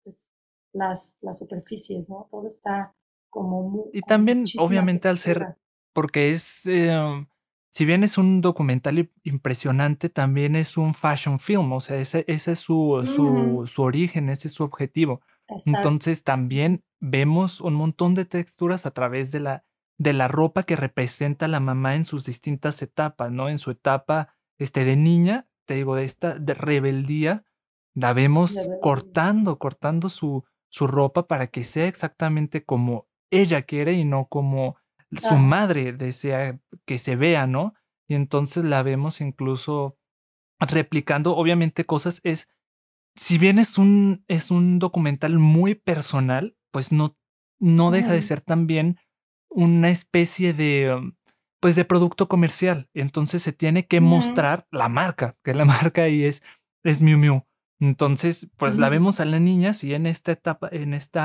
pues, 0.03 0.31
las, 0.73 1.19
las 1.21 1.39
superficies, 1.39 2.09
¿no? 2.09 2.29
Todo 2.31 2.47
está 2.47 2.95
como 3.29 3.63
muy... 3.63 3.85
Y 3.93 4.01
también, 4.01 4.45
obviamente, 4.59 5.09
al 5.09 5.19
ser, 5.19 5.57
porque 5.93 6.31
es, 6.31 6.67
em, 6.67 7.27
si 7.73 7.87
bien 7.87 8.05
es 8.05 8.19
un 8.19 8.43
documental 8.43 9.11
impresionante, 9.25 10.11
también 10.11 10.57
es 10.57 10.77
un 10.77 10.93
fashion 10.93 11.39
film, 11.39 11.73
o 11.73 11.81
sea, 11.81 11.97
ese, 11.97 12.23
ese 12.29 12.53
es 12.53 12.59
su, 12.59 13.03
su, 13.07 13.67
su, 13.67 13.83
origen, 13.83 14.29
ese 14.29 14.49
es 14.49 14.55
su 14.55 14.63
objetivo. 14.63 15.23
Entonces 15.65 16.23
también 16.23 16.85
vemos 17.01 17.63
un 17.63 17.73
montón 17.73 18.15
de 18.15 18.27
texturas 18.27 18.85
a 18.85 18.91
través 18.91 19.33
de 19.33 19.41
la, 19.41 19.65
de 19.97 20.13
la 20.13 20.29
ropa 20.29 20.65
que 20.65 20.77
representa 20.77 21.47
a 21.47 21.49
la 21.49 21.61
mamá 21.61 21.97
en 21.97 22.05
sus 22.05 22.27
distintas 22.27 22.83
etapas, 22.83 23.33
¿no? 23.33 23.49
En 23.49 23.57
su 23.57 23.71
etapa 23.71 24.37
este, 24.59 24.85
de 24.85 24.97
niña, 24.97 25.49
te 25.65 25.75
digo, 25.75 25.97
de 25.97 26.05
esta 26.05 26.39
de 26.39 26.53
rebeldía, 26.53 27.45
la 27.95 28.13
vemos 28.13 28.69
cortando, 28.83 29.59
cortando 29.59 30.11
su, 30.11 30.45
su 30.69 30.87
ropa 30.87 31.27
para 31.27 31.47
que 31.47 31.65
sea 31.65 31.87
exactamente 31.87 32.67
como 32.67 33.09
ella 33.31 33.63
quiere 33.63 33.95
y 33.95 34.05
no 34.05 34.27
como 34.27 34.77
su 35.17 35.37
madre 35.37 35.93
desea 35.93 36.61
que 36.85 36.99
se 36.99 37.17
vea, 37.17 37.47
¿no? 37.47 37.75
Y 38.09 38.15
entonces 38.15 38.65
la 38.65 38.83
vemos 38.83 39.21
incluso 39.21 39.99
replicando, 40.61 41.37
obviamente, 41.37 41.85
cosas 41.85 42.21
es, 42.25 42.49
si 43.17 43.39
bien 43.39 43.59
es 43.59 43.79
un, 43.79 44.25
es 44.29 44.51
un 44.51 44.79
documental 44.79 45.39
muy 45.39 45.75
personal, 45.75 46.57
pues 46.71 46.93
no, 46.93 47.17
no 47.59 47.91
deja 47.91 48.13
de 48.13 48.23
ser 48.23 48.41
también 48.41 48.99
una 49.49 49.91
especie 49.91 50.53
de, 50.53 50.95
um, 50.95 51.13
pues 51.61 51.77
de 51.77 51.85
producto 51.85 52.29
comercial. 52.29 52.89
Entonces 52.95 53.43
se 53.43 53.53
tiene 53.53 53.87
que 53.87 54.01
mostrar 54.01 54.67
la 54.71 54.89
marca, 54.89 55.37
que 55.43 55.55
la 55.55 55.65
marca 55.65 56.03
ahí 56.03 56.25
es, 56.25 56.43
es 56.83 57.03
Miu 57.03 57.19
Miu. 57.19 57.45
Entonces, 57.81 58.49
pues 58.57 58.79
la 58.79 58.89
vemos 58.89 59.19
a 59.19 59.25
la 59.25 59.41
niña, 59.41 59.73
sí, 59.73 59.93
en 59.93 60.07
esta 60.07 60.31
etapa, 60.31 60.69
en 60.71 60.95
este 60.95 61.19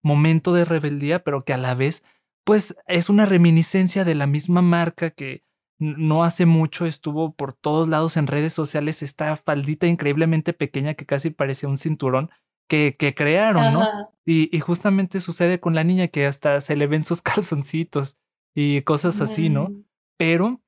momento 0.00 0.52
de 0.52 0.64
rebeldía, 0.64 1.24
pero 1.24 1.44
que 1.44 1.52
a 1.52 1.56
la 1.56 1.74
vez 1.74 2.04
pues 2.44 2.76
es 2.86 3.08
una 3.08 3.26
reminiscencia 3.26 4.04
de 4.04 4.14
la 4.14 4.26
misma 4.26 4.62
marca 4.62 5.10
que 5.10 5.44
no 5.78 6.22
hace 6.22 6.46
mucho 6.46 6.86
estuvo 6.86 7.34
por 7.34 7.54
todos 7.54 7.88
lados 7.88 8.16
en 8.16 8.26
redes 8.26 8.52
sociales 8.52 9.02
esta 9.02 9.36
faldita 9.36 9.86
increíblemente 9.86 10.52
pequeña 10.52 10.94
que 10.94 11.06
casi 11.06 11.30
parecía 11.30 11.68
un 11.68 11.76
cinturón 11.76 12.30
que, 12.68 12.94
que 12.96 13.14
crearon, 13.14 13.72
¿no? 13.72 13.86
Y, 14.24 14.56
y, 14.56 14.60
justamente 14.60 15.20
sucede 15.20 15.60
con 15.60 15.74
la 15.74 15.84
niña 15.84 16.08
que 16.08 16.26
hasta 16.26 16.60
se 16.60 16.76
le 16.76 16.86
ven 16.86 17.04
sus 17.04 17.20
calzoncitos 17.22 18.16
y 18.54 18.82
cosas 18.82 19.20
así, 19.20 19.48
¿no? 19.48 19.68
Mm. 19.68 19.84
Pero 20.16 20.62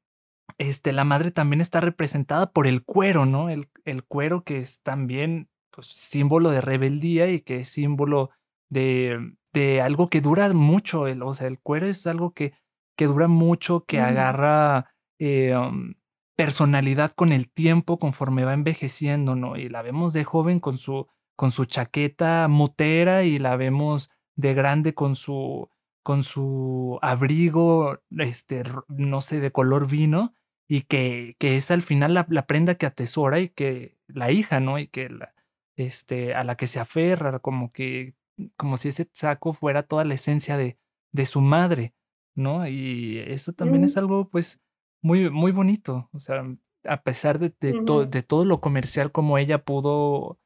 este, 0.58 0.92
la 0.92 1.04
madre 1.04 1.30
también 1.30 1.60
está 1.60 1.80
representada 1.80 2.50
por 2.50 2.66
el 2.66 2.84
cuero, 2.84 3.24
¿no? 3.26 3.48
El, 3.48 3.68
el 3.84 4.04
cuero 4.04 4.44
que 4.44 4.58
es 4.58 4.80
también 4.82 5.48
pues, 5.70 5.86
símbolo 5.86 6.50
de 6.50 6.60
rebeldía 6.60 7.30
y 7.30 7.40
que 7.40 7.60
es 7.60 7.68
símbolo 7.68 8.30
de, 8.68 9.36
de 9.54 9.80
algo 9.80 10.10
que 10.10 10.20
dura 10.20 10.52
mucho. 10.52 11.06
El, 11.06 11.22
o 11.22 11.32
sea, 11.32 11.46
el 11.46 11.58
cuero 11.58 11.86
es 11.86 12.06
algo 12.06 12.34
que, 12.34 12.52
que 12.96 13.06
dura 13.06 13.28
mucho, 13.28 13.86
que 13.86 14.00
agarra 14.00 14.90
eh, 15.18 15.56
um, 15.56 15.94
personalidad 16.36 17.12
con 17.12 17.32
el 17.32 17.50
tiempo 17.50 17.98
conforme 17.98 18.44
va 18.44 18.52
envejeciendo, 18.52 19.36
¿no? 19.36 19.56
Y 19.56 19.68
la 19.70 19.82
vemos 19.82 20.12
de 20.12 20.24
joven 20.24 20.60
con 20.60 20.76
su, 20.76 21.06
con 21.36 21.50
su 21.50 21.64
chaqueta 21.64 22.48
motera 22.48 23.22
y 23.22 23.38
la 23.38 23.56
vemos 23.56 24.10
de 24.36 24.52
grande 24.52 24.94
con 24.94 25.14
su, 25.14 25.70
con 26.02 26.24
su 26.24 26.98
abrigo, 27.00 28.00
este, 28.18 28.64
no 28.88 29.20
sé, 29.20 29.40
de 29.40 29.52
color 29.52 29.86
vino 29.88 30.34
y 30.68 30.82
que, 30.82 31.36
que 31.38 31.56
es 31.56 31.70
al 31.70 31.82
final 31.82 32.14
la, 32.14 32.26
la, 32.28 32.46
prenda 32.46 32.74
que 32.74 32.86
atesora 32.86 33.38
y 33.38 33.50
que 33.50 33.98
la 34.08 34.32
hija, 34.32 34.60
¿no? 34.60 34.78
Y 34.78 34.88
que 34.88 35.08
la, 35.10 35.34
este, 35.76 36.34
a 36.34 36.42
la 36.42 36.56
que 36.56 36.66
se 36.66 36.80
aferra, 36.80 37.38
como 37.38 37.72
que 37.72 38.14
como 38.56 38.76
si 38.76 38.88
ese 38.88 39.08
saco 39.12 39.52
fuera 39.52 39.82
toda 39.82 40.04
la 40.04 40.14
esencia 40.14 40.56
de, 40.56 40.78
de 41.12 41.26
su 41.26 41.40
madre, 41.40 41.94
¿no? 42.34 42.66
Y 42.66 43.18
eso 43.26 43.52
también 43.52 43.84
es 43.84 43.96
algo, 43.96 44.28
pues, 44.28 44.60
muy, 45.02 45.30
muy 45.30 45.52
bonito. 45.52 46.08
O 46.12 46.18
sea, 46.18 46.44
a 46.84 47.02
pesar 47.02 47.38
de, 47.38 47.54
de, 47.60 48.06
de 48.08 48.22
todo 48.22 48.44
lo 48.44 48.60
comercial 48.60 49.12
como 49.12 49.38
ella 49.38 49.64
pudo 49.64 50.38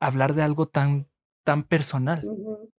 hablar 0.00 0.34
de 0.34 0.42
algo 0.42 0.66
tan, 0.66 1.08
tan 1.44 1.64
personal. 1.64 2.26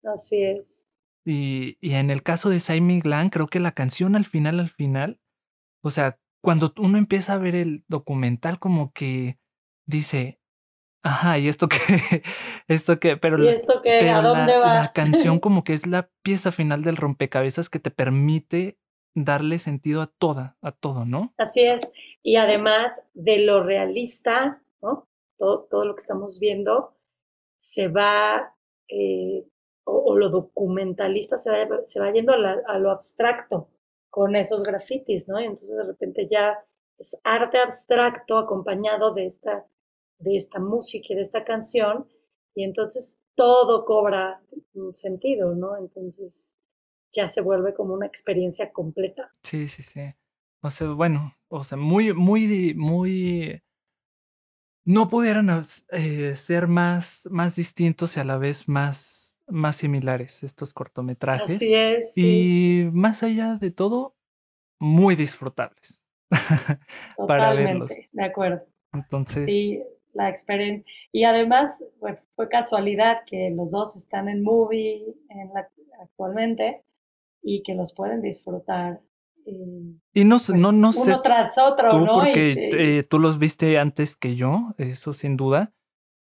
Así 0.04 0.44
es. 0.44 0.86
Y, 1.26 1.78
y, 1.82 1.94
en 1.94 2.12
el 2.12 2.22
caso 2.22 2.50
de 2.50 2.60
Simon 2.60 3.02
Lang, 3.04 3.32
creo 3.32 3.48
que 3.48 3.60
la 3.60 3.72
canción 3.72 4.16
al 4.16 4.26
final, 4.26 4.60
al 4.60 4.70
final, 4.70 5.20
o 5.82 5.90
sea, 5.90 6.20
cuando 6.42 6.72
uno 6.78 7.00
empieza 7.00 7.34
a 7.34 7.40
ver 7.40 7.56
el 7.56 7.84
documental, 7.88 8.60
como 8.60 8.94
que 8.94 9.40
dice, 9.88 10.40
Ajá, 11.06 11.38
y 11.38 11.48
esto 11.48 11.68
que, 11.68 11.78
esto 12.68 13.00
que, 13.00 13.16
pero, 13.16 13.42
¿Y 13.44 13.50
esto 13.50 13.84
que, 13.84 14.10
¿a 14.10 14.24
dónde 14.24 14.58
va? 14.58 14.74
la 14.74 14.92
canción 14.92 15.40
como 15.40 15.64
que 15.64 15.74
es 15.74 15.86
la 15.86 16.10
pieza 16.24 16.52
final 16.52 16.82
del 16.82 16.98
rompecabezas 16.98 17.70
que 17.70 17.78
te 17.78 17.92
permite 17.92 18.80
darle 19.14 19.60
sentido 19.60 20.02
a 20.02 20.08
toda, 20.08 20.58
a 20.64 20.72
todo, 20.72 21.06
¿no? 21.06 21.36
Así 21.38 21.62
es. 21.62 21.94
Y 22.24 22.38
además 22.38 23.04
de 23.14 23.38
lo 23.38 23.62
realista, 23.62 24.64
¿no? 24.82 25.08
Todo, 25.38 25.68
todo 25.70 25.86
lo 25.86 25.94
que 25.94 26.02
estamos 26.02 26.40
viendo 26.40 26.98
se 27.60 27.88
va, 27.88 28.56
eh, 28.88 29.46
o, 29.84 30.18
lo 30.18 30.30
documentalista 30.30 31.38
se 31.38 31.52
va, 31.52 31.82
se 31.86 32.00
va 32.00 32.12
yendo 32.12 32.34
a, 32.34 32.56
a, 32.66 32.80
lo 32.80 32.90
abstracto 32.90 33.70
con 34.10 34.36
esos 34.36 34.64
grafitis, 34.64 35.28
¿no? 35.28 35.40
Y 35.40 35.46
entonces 35.46 35.78
de 35.78 35.84
repente 35.84 36.28
ya 36.32 36.58
es 36.98 37.16
arte 37.24 37.60
abstracto 37.60 38.40
acompañado 38.40 39.14
de 39.14 39.28
esta 39.28 39.68
de 40.20 40.36
esta 40.36 40.60
música 40.60 41.08
y 41.10 41.16
de 41.16 41.22
esta 41.22 41.44
canción, 41.44 42.08
y 42.56 42.64
entonces 42.64 43.20
todo 43.36 43.86
cobra 43.86 44.42
un 44.74 44.96
sentido, 44.96 45.54
¿no? 45.56 45.78
Entonces 45.78 46.54
ya 47.12 47.28
se 47.28 47.42
vuelve 47.42 47.74
como 47.74 47.94
una 47.94 48.06
experiencia 48.06 48.72
completa. 48.72 49.34
Sí, 49.44 49.68
sí, 49.68 49.84
sí. 49.84 50.02
O 50.62 50.70
sea, 50.70 50.90
bueno, 50.90 51.36
o 51.48 51.64
sea, 51.64 51.78
muy, 51.78 52.14
muy, 52.14 52.74
muy... 52.76 53.62
No 54.86 55.10
pudieran 55.10 55.50
eh, 55.92 56.36
ser 56.36 56.68
más, 56.68 57.28
más 57.32 57.56
distintos 57.56 58.18
y 58.18 58.20
a 58.20 58.24
la 58.24 58.38
vez 58.38 58.68
más, 58.68 59.42
más 59.48 59.78
similares 59.78 60.44
estos 60.44 60.74
cortometrajes. 60.74 61.58
Así 61.58 61.74
es. 61.74 62.14
Y 62.16 62.90
más 62.94 63.24
allá 63.24 63.56
de 63.56 63.72
todo, 63.72 64.16
muy 64.80 65.16
disfrutables 65.16 66.08
para 67.28 67.54
verlos. 67.54 67.92
De 68.12 68.24
acuerdo. 68.24 68.66
Entonces, 68.94 69.46
sí, 69.46 69.82
la 70.16 70.30
experiencia. 70.30 70.86
Y 71.12 71.26
además, 71.26 71.84
bueno, 72.00 72.18
fue 72.36 72.50
casualidad 72.50 73.20
que 73.28 73.52
los 73.52 73.70
dos 73.72 73.96
están 73.96 74.30
en 74.30 74.42
movie 74.42 75.16
en 75.30 75.54
la, 75.54 75.70
actualmente 76.02 76.84
y 77.44 77.62
que 77.62 77.76
los 77.76 77.94
pueden 77.94 78.22
disfrutar. 78.22 79.02
Eh, 79.46 80.00
y 80.14 80.24
no, 80.24 80.38
pues, 80.38 80.60
no, 80.60 80.72
no 80.72 80.92
sé. 80.92 81.12
Uno 81.12 81.20
tras 81.20 81.58
otro, 81.60 81.90
tú, 81.90 82.00
¿no? 82.00 82.14
Porque 82.14 82.70
eh, 82.72 83.04
tú 83.04 83.20
los 83.20 83.38
viste 83.38 83.78
antes 83.78 84.16
que 84.16 84.36
yo, 84.36 84.74
eso 84.78 85.14
sin 85.14 85.38
duda. 85.38 85.75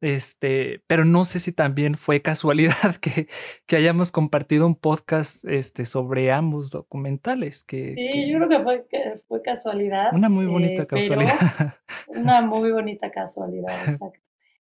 Este, 0.01 0.81
pero 0.87 1.05
no 1.05 1.25
sé 1.25 1.39
si 1.39 1.51
también 1.51 1.93
fue 1.93 2.23
casualidad 2.23 2.73
que, 3.01 3.27
que 3.67 3.75
hayamos 3.75 4.11
compartido 4.11 4.65
un 4.65 4.75
podcast 4.75 5.45
este, 5.45 5.85
sobre 5.85 6.31
ambos 6.31 6.71
documentales. 6.71 7.63
Que, 7.63 7.93
sí, 7.93 8.31
yo 8.31 8.39
creo 8.39 8.49
que 8.49 8.63
fue, 8.63 8.87
que 8.89 9.21
fue 9.27 9.41
casualidad. 9.43 10.11
Una 10.13 10.27
muy 10.27 10.47
bonita 10.47 10.83
eh, 10.83 10.87
casualidad. 10.87 11.33
Una 12.07 12.41
muy 12.45 12.71
bonita 12.71 13.11
casualidad, 13.11 13.73
exacto. 13.87 14.19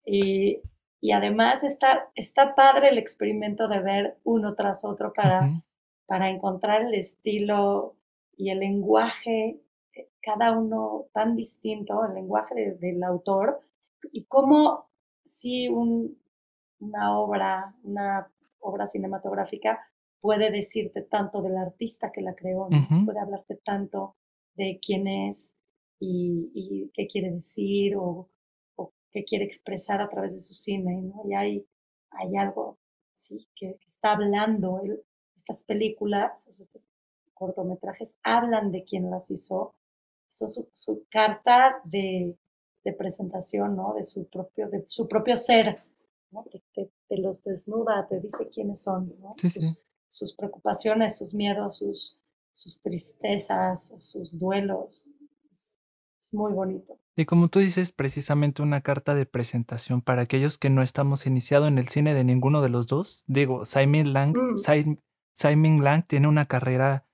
Y, 0.06 0.62
y, 1.00 1.12
además 1.14 1.64
está, 1.64 2.10
está 2.16 2.54
padre 2.54 2.90
el 2.90 2.98
experimento 2.98 3.70
de 3.70 3.80
ver 3.80 4.18
uno 4.24 4.56
tras 4.56 4.84
otro 4.84 5.14
para, 5.14 5.50
para 6.08 6.30
encontrar 6.30 6.82
el 6.82 6.96
estilo 6.96 7.96
y 8.36 8.50
el 8.50 8.60
lenguaje, 8.60 9.62
eh, 9.94 10.10
cada 10.22 10.52
uno 10.52 11.06
tan 11.14 11.38
distinto, 11.38 12.04
el 12.06 12.16
lenguaje 12.16 12.76
del 12.82 13.02
autor, 13.04 13.62
y 14.12 14.26
cómo 14.26 14.91
si 15.24 15.68
una 15.68 17.20
obra, 17.20 17.76
una 17.84 18.32
obra 18.60 18.88
cinematográfica 18.88 19.80
puede 20.20 20.52
decirte 20.52 21.02
tanto 21.02 21.42
del 21.42 21.58
artista 21.58 22.12
que 22.12 22.22
la 22.22 22.36
creó, 22.36 22.70
puede 23.06 23.20
hablarte 23.20 23.56
tanto 23.64 24.16
de 24.54 24.80
quién 24.86 25.08
es 25.08 25.56
y, 26.00 26.92
qué 26.94 27.08
quiere 27.08 27.32
decir 27.32 27.96
o, 27.98 28.30
qué 29.12 29.26
quiere 29.26 29.44
expresar 29.44 30.02
a 30.02 30.10
través 30.10 30.34
de 30.34 30.40
su 30.40 30.54
cine, 30.54 31.02
¿no? 31.02 31.24
Y 31.28 31.34
hay, 31.34 31.68
hay 32.12 32.38
algo, 32.38 32.80
sí, 33.14 33.46
que, 33.56 33.78
está 33.86 34.14
hablando, 34.14 34.82
estas 35.36 35.66
películas, 35.66 36.48
estos 36.48 36.88
cortometrajes 37.34 38.18
hablan 38.24 38.72
de 38.72 38.86
quién 38.86 39.10
las 39.10 39.30
hizo, 39.30 39.76
eso 40.30 40.48
su, 40.48 40.70
su 40.74 41.06
carta 41.10 41.82
de, 41.84 42.38
de 42.84 42.94
presentación, 42.94 43.76
¿no? 43.76 43.94
De 43.94 44.04
su 44.04 44.28
propio, 44.28 44.70
de 44.70 44.84
su 44.88 45.08
propio 45.08 45.38
ser, 45.38 45.84
¿no? 46.32 46.46
Te, 46.74 47.18
los 47.18 47.44
desnuda, 47.44 48.08
te 48.08 48.20
dice 48.22 48.48
quiénes 48.48 48.82
son, 48.82 49.14
¿no? 49.20 49.32
sus, 50.08 50.34
preocupaciones, 50.34 51.18
sus 51.18 51.34
miedos, 51.34 51.80
sus, 51.80 52.20
sus 52.54 52.82
tristezas, 52.82 53.94
sus 54.00 54.40
duelos. 54.40 55.06
Es, 55.52 55.78
muy 56.34 56.54
bonito. 56.54 56.98
Y 57.18 57.26
como 57.26 57.50
tú 57.50 57.60
dices, 57.60 57.92
precisamente 57.92 58.62
una 58.62 58.80
carta 58.80 59.14
de 59.16 59.26
presentación 59.26 60.02
para 60.02 60.22
aquellos 60.22 60.58
que 60.58 60.70
no 60.70 60.82
estamos 60.82 61.26
iniciados 61.26 61.68
en 61.68 61.78
el 61.78 61.90
cine 61.90 62.14
de 62.14 62.24
ninguno 62.24 62.62
de 62.62 62.70
los 62.70 62.88
dos. 62.88 63.26
Digo, 63.28 63.66
Simon 63.66 64.14
Lang, 64.14 64.38
mm. 64.38 64.96
Simon 65.34 65.84
Lang 65.84 66.08
tiene 66.08 66.30
una 66.30 66.46
carrera 66.46 67.06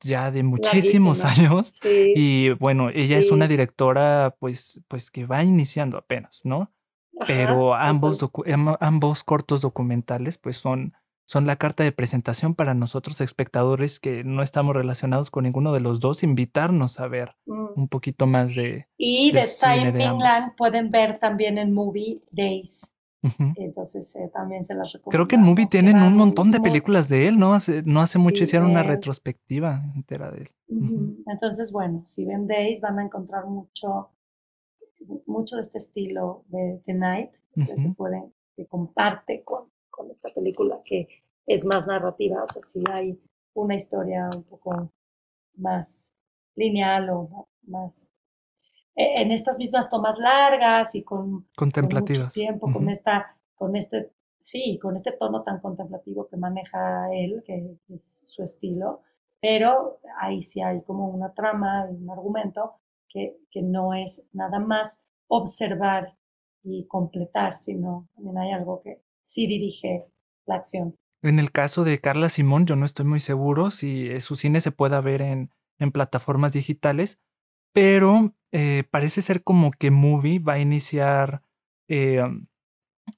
ya 0.00 0.30
de 0.30 0.42
muchísimos 0.42 1.24
años. 1.24 1.80
Y 1.84 2.50
bueno, 2.50 2.90
ella 2.90 3.18
es 3.18 3.30
una 3.30 3.48
directora 3.48 4.36
pues, 4.38 4.82
pues 4.88 5.10
que 5.10 5.26
va 5.26 5.42
iniciando 5.42 5.98
apenas, 5.98 6.42
¿no? 6.44 6.72
Pero 7.26 7.74
ambos, 7.74 8.18
ambos 8.80 9.22
cortos 9.22 9.60
documentales 9.60 10.38
pues 10.38 10.56
son, 10.56 10.92
son 11.24 11.46
la 11.46 11.56
carta 11.56 11.84
de 11.84 11.92
presentación 11.92 12.54
para 12.54 12.74
nosotros 12.74 13.20
espectadores 13.20 14.00
que 14.00 14.24
no 14.24 14.42
estamos 14.42 14.74
relacionados 14.74 15.30
con 15.30 15.44
ninguno 15.44 15.72
de 15.72 15.80
los 15.80 16.00
dos, 16.00 16.22
invitarnos 16.24 16.98
a 16.98 17.06
ver 17.06 17.36
mm. 17.46 17.66
un 17.76 17.88
poquito 17.88 18.26
más 18.26 18.54
de... 18.54 18.88
Y 18.96 19.30
de, 19.30 19.40
de 19.40 20.10
pueden 20.56 20.90
ver 20.90 21.20
también 21.20 21.58
en 21.58 21.72
Movie 21.72 22.22
Days. 22.32 22.91
Entonces 23.56 24.16
eh, 24.16 24.30
también 24.32 24.64
se 24.64 24.74
las 24.74 24.92
recomiendo. 24.92 25.10
Creo 25.10 25.28
que 25.28 25.36
en 25.36 25.42
Movie 25.42 25.66
tienen 25.66 25.96
un 25.96 26.16
montón 26.16 26.50
de 26.50 26.60
películas 26.60 27.08
de 27.08 27.28
él, 27.28 27.38
¿no? 27.38 27.54
Hace, 27.54 27.82
no 27.84 28.00
hace 28.00 28.18
mucho 28.18 28.42
hicieron 28.42 28.70
una 28.70 28.82
retrospectiva 28.82 29.80
entera 29.94 30.30
de 30.30 30.42
él. 30.42 30.48
Entonces, 31.26 31.72
bueno, 31.72 32.04
si 32.08 32.24
ven 32.24 32.46
Days 32.46 32.80
van 32.80 32.98
a 32.98 33.04
encontrar 33.04 33.46
mucho, 33.46 34.10
mucho 35.26 35.56
de 35.56 35.62
este 35.62 35.78
estilo 35.78 36.44
de 36.48 36.82
The 36.84 36.94
Night, 36.94 37.30
que 37.54 37.94
pueden, 37.96 38.32
que 38.56 38.66
comparte 38.66 39.42
con, 39.44 39.70
con 39.90 40.10
esta 40.10 40.28
película 40.34 40.80
que 40.84 41.08
es 41.46 41.64
más 41.64 41.86
narrativa, 41.86 42.42
o 42.42 42.48
sea, 42.48 42.62
si 42.62 42.82
hay 42.90 43.20
una 43.54 43.74
historia 43.74 44.30
un 44.34 44.44
poco 44.44 44.90
más 45.56 46.12
lineal 46.54 47.10
o 47.10 47.48
más 47.66 48.11
en 48.94 49.32
estas 49.32 49.58
mismas 49.58 49.88
tomas 49.88 50.18
largas 50.18 50.94
y 50.94 51.02
con, 51.02 51.46
contemplativas. 51.56 52.32
tiempo, 52.32 52.72
con 52.72 52.88
esta, 52.88 53.36
con 53.54 53.76
este, 53.76 54.12
sí, 54.38 54.78
con 54.80 54.96
este 54.96 55.12
tono 55.12 55.42
tan 55.42 55.60
contemplativo 55.60 56.28
que 56.28 56.36
maneja 56.36 57.12
él, 57.12 57.42
que 57.46 57.78
es 57.88 58.22
su 58.26 58.42
estilo, 58.42 59.00
pero 59.40 59.98
ahí 60.20 60.42
sí 60.42 60.60
hay 60.62 60.82
como 60.82 61.08
una 61.08 61.32
trama, 61.32 61.86
un 61.86 62.10
argumento 62.10 62.74
que, 63.08 63.38
que 63.50 63.62
no 63.62 63.94
es 63.94 64.28
nada 64.32 64.58
más 64.58 65.02
observar 65.26 66.16
y 66.62 66.86
completar, 66.86 67.58
sino 67.58 68.08
también 68.14 68.38
hay 68.38 68.52
algo 68.52 68.82
que 68.82 69.02
sí 69.22 69.46
dirige 69.46 70.06
la 70.46 70.56
acción. 70.56 70.96
En 71.22 71.38
el 71.38 71.52
caso 71.52 71.84
de 71.84 72.00
Carla 72.00 72.28
Simón, 72.28 72.66
yo 72.66 72.76
no 72.76 72.84
estoy 72.84 73.06
muy 73.06 73.20
seguro 73.20 73.70
si 73.70 74.20
su 74.20 74.36
cine 74.36 74.60
se 74.60 74.72
pueda 74.72 75.00
ver 75.00 75.22
en, 75.22 75.50
en 75.78 75.92
plataformas 75.92 76.52
digitales, 76.52 77.18
pero 77.72 78.34
eh, 78.52 78.84
parece 78.90 79.22
ser 79.22 79.42
como 79.42 79.70
que 79.70 79.90
Movie 79.90 80.38
va 80.38 80.54
a 80.54 80.58
iniciar, 80.58 81.42
eh, 81.88 82.22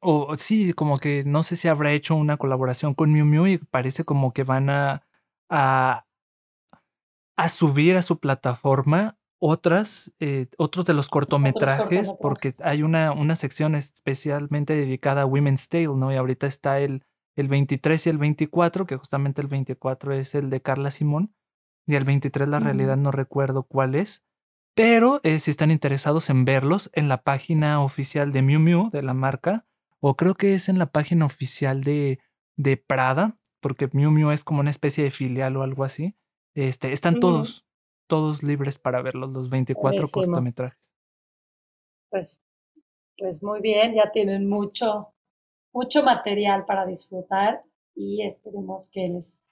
o 0.00 0.36
sí, 0.36 0.72
como 0.72 0.98
que 0.98 1.24
no 1.24 1.42
sé 1.42 1.56
si 1.56 1.68
habrá 1.68 1.92
hecho 1.92 2.14
una 2.14 2.36
colaboración 2.36 2.94
con 2.94 3.12
Miu 3.12 3.24
Miu 3.24 3.46
y 3.46 3.58
parece 3.58 4.04
como 4.04 4.32
que 4.32 4.44
van 4.44 4.70
a, 4.70 5.06
a, 5.50 6.04
subir 7.48 7.96
a 7.96 8.02
su 8.02 8.20
plataforma 8.20 9.18
otras, 9.40 10.14
eh, 10.20 10.46
otros 10.56 10.84
de 10.86 10.94
los 10.94 11.08
cortometrajes, 11.08 12.14
porque 12.20 12.52
hay 12.62 12.82
una, 12.82 13.12
una 13.12 13.36
sección 13.36 13.74
especialmente 13.74 14.74
dedicada 14.74 15.22
a 15.22 15.26
Women's 15.26 15.68
Tale, 15.68 15.88
¿no? 15.96 16.12
Y 16.12 16.16
ahorita 16.16 16.46
está 16.46 16.78
el, 16.78 17.04
el 17.36 17.48
23 17.48 18.06
y 18.06 18.10
el 18.10 18.18
24, 18.18 18.86
que 18.86 18.96
justamente 18.96 19.42
el 19.42 19.48
24 19.48 20.12
es 20.14 20.34
el 20.34 20.48
de 20.48 20.62
Carla 20.62 20.90
Simón, 20.90 21.34
y 21.86 21.96
el 21.96 22.04
23 22.04 22.48
la 22.48 22.60
realidad 22.60 22.96
no 22.96 23.10
recuerdo 23.10 23.64
cuál 23.64 23.94
es, 23.94 24.24
pero 24.74 25.20
eh, 25.22 25.38
si 25.38 25.50
están 25.50 25.70
interesados 25.70 26.30
en 26.30 26.44
verlos 26.44 26.90
en 26.94 27.08
la 27.08 27.22
página 27.22 27.82
oficial 27.82 28.32
de 28.32 28.42
Miu 28.42 28.60
Miu, 28.60 28.90
de 28.90 29.02
la 29.02 29.14
marca, 29.14 29.66
o 30.00 30.16
creo 30.16 30.34
que 30.34 30.54
es 30.54 30.68
en 30.68 30.78
la 30.78 30.86
página 30.86 31.24
oficial 31.24 31.84
de, 31.84 32.18
de 32.56 32.76
Prada, 32.76 33.38
porque 33.60 33.88
Miu 33.92 34.10
Miu 34.10 34.30
es 34.30 34.44
como 34.44 34.60
una 34.60 34.70
especie 34.70 35.04
de 35.04 35.10
filial 35.10 35.56
o 35.56 35.62
algo 35.62 35.84
así, 35.84 36.16
este, 36.54 36.92
están 36.92 37.20
todos, 37.20 37.66
todos 38.08 38.42
libres 38.42 38.78
para 38.78 39.00
verlos, 39.00 39.30
los 39.30 39.48
24 39.48 40.08
cortometrajes. 40.12 40.94
Pues, 42.10 42.42
pues 43.16 43.42
muy 43.42 43.60
bien, 43.60 43.94
ya 43.94 44.10
tienen 44.12 44.48
mucho, 44.48 45.14
mucho 45.72 46.02
material 46.02 46.64
para 46.64 46.84
disfrutar 46.84 47.62
y 47.94 48.22
esperemos 48.22 48.90
que 48.90 49.08
les 49.08 49.42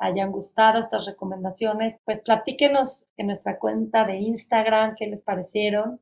hayan 0.00 0.32
gustado 0.32 0.78
estas 0.78 1.04
recomendaciones, 1.06 1.98
pues 2.04 2.20
platíquenos 2.22 3.08
en 3.16 3.26
nuestra 3.26 3.58
cuenta 3.58 4.04
de 4.06 4.16
Instagram 4.16 4.94
qué 4.98 5.06
les 5.06 5.22
parecieron. 5.22 6.00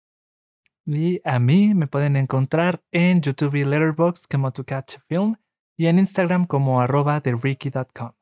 Y 0.87 1.21
a 1.25 1.39
mí 1.39 1.75
me 1.75 1.87
pueden 1.87 2.17
encontrar 2.17 2.83
en 2.91 3.21
YouTube 3.21 3.57
y 3.57 3.65
Letterboxd 3.65 4.25
como 4.31 4.53
To 4.53 4.65
Catch 4.65 4.97
a 4.97 5.01
Film 5.01 5.37
y 5.77 5.89
en 5.89 5.99
Instagram 5.99 6.47
como 6.47 6.81
arroba 6.81 7.21
thericky.com. 7.21 8.13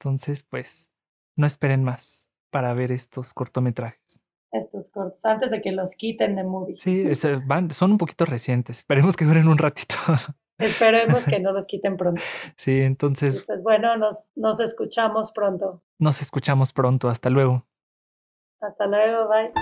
Entonces, 0.00 0.44
pues, 0.44 0.90
no 1.36 1.46
esperen 1.46 1.84
más 1.84 2.30
para 2.50 2.72
ver 2.72 2.90
estos 2.90 3.34
cortometrajes. 3.34 4.24
Estos 4.50 4.88
cortos, 4.90 5.26
antes 5.26 5.50
de 5.50 5.60
que 5.60 5.72
los 5.72 5.94
quiten 5.94 6.36
de 6.36 6.44
movie. 6.44 6.78
Sí, 6.78 7.04
van, 7.46 7.70
son 7.70 7.92
un 7.92 7.98
poquito 7.98 8.24
recientes. 8.24 8.78
Esperemos 8.78 9.14
que 9.14 9.26
duren 9.26 9.46
un 9.46 9.58
ratito. 9.58 9.96
Esperemos 10.56 11.26
que 11.26 11.38
no 11.40 11.52
los 11.52 11.66
quiten 11.66 11.98
pronto. 11.98 12.22
Sí, 12.56 12.80
entonces. 12.80 13.44
Pues 13.46 13.62
bueno, 13.62 13.98
nos, 13.98 14.32
nos 14.36 14.58
escuchamos 14.60 15.32
pronto. 15.32 15.82
Nos 15.98 16.22
escuchamos 16.22 16.72
pronto. 16.72 17.10
Hasta 17.10 17.28
luego. 17.28 17.66
Hasta 18.60 18.86
luego, 18.86 19.28
bye. 19.28 19.52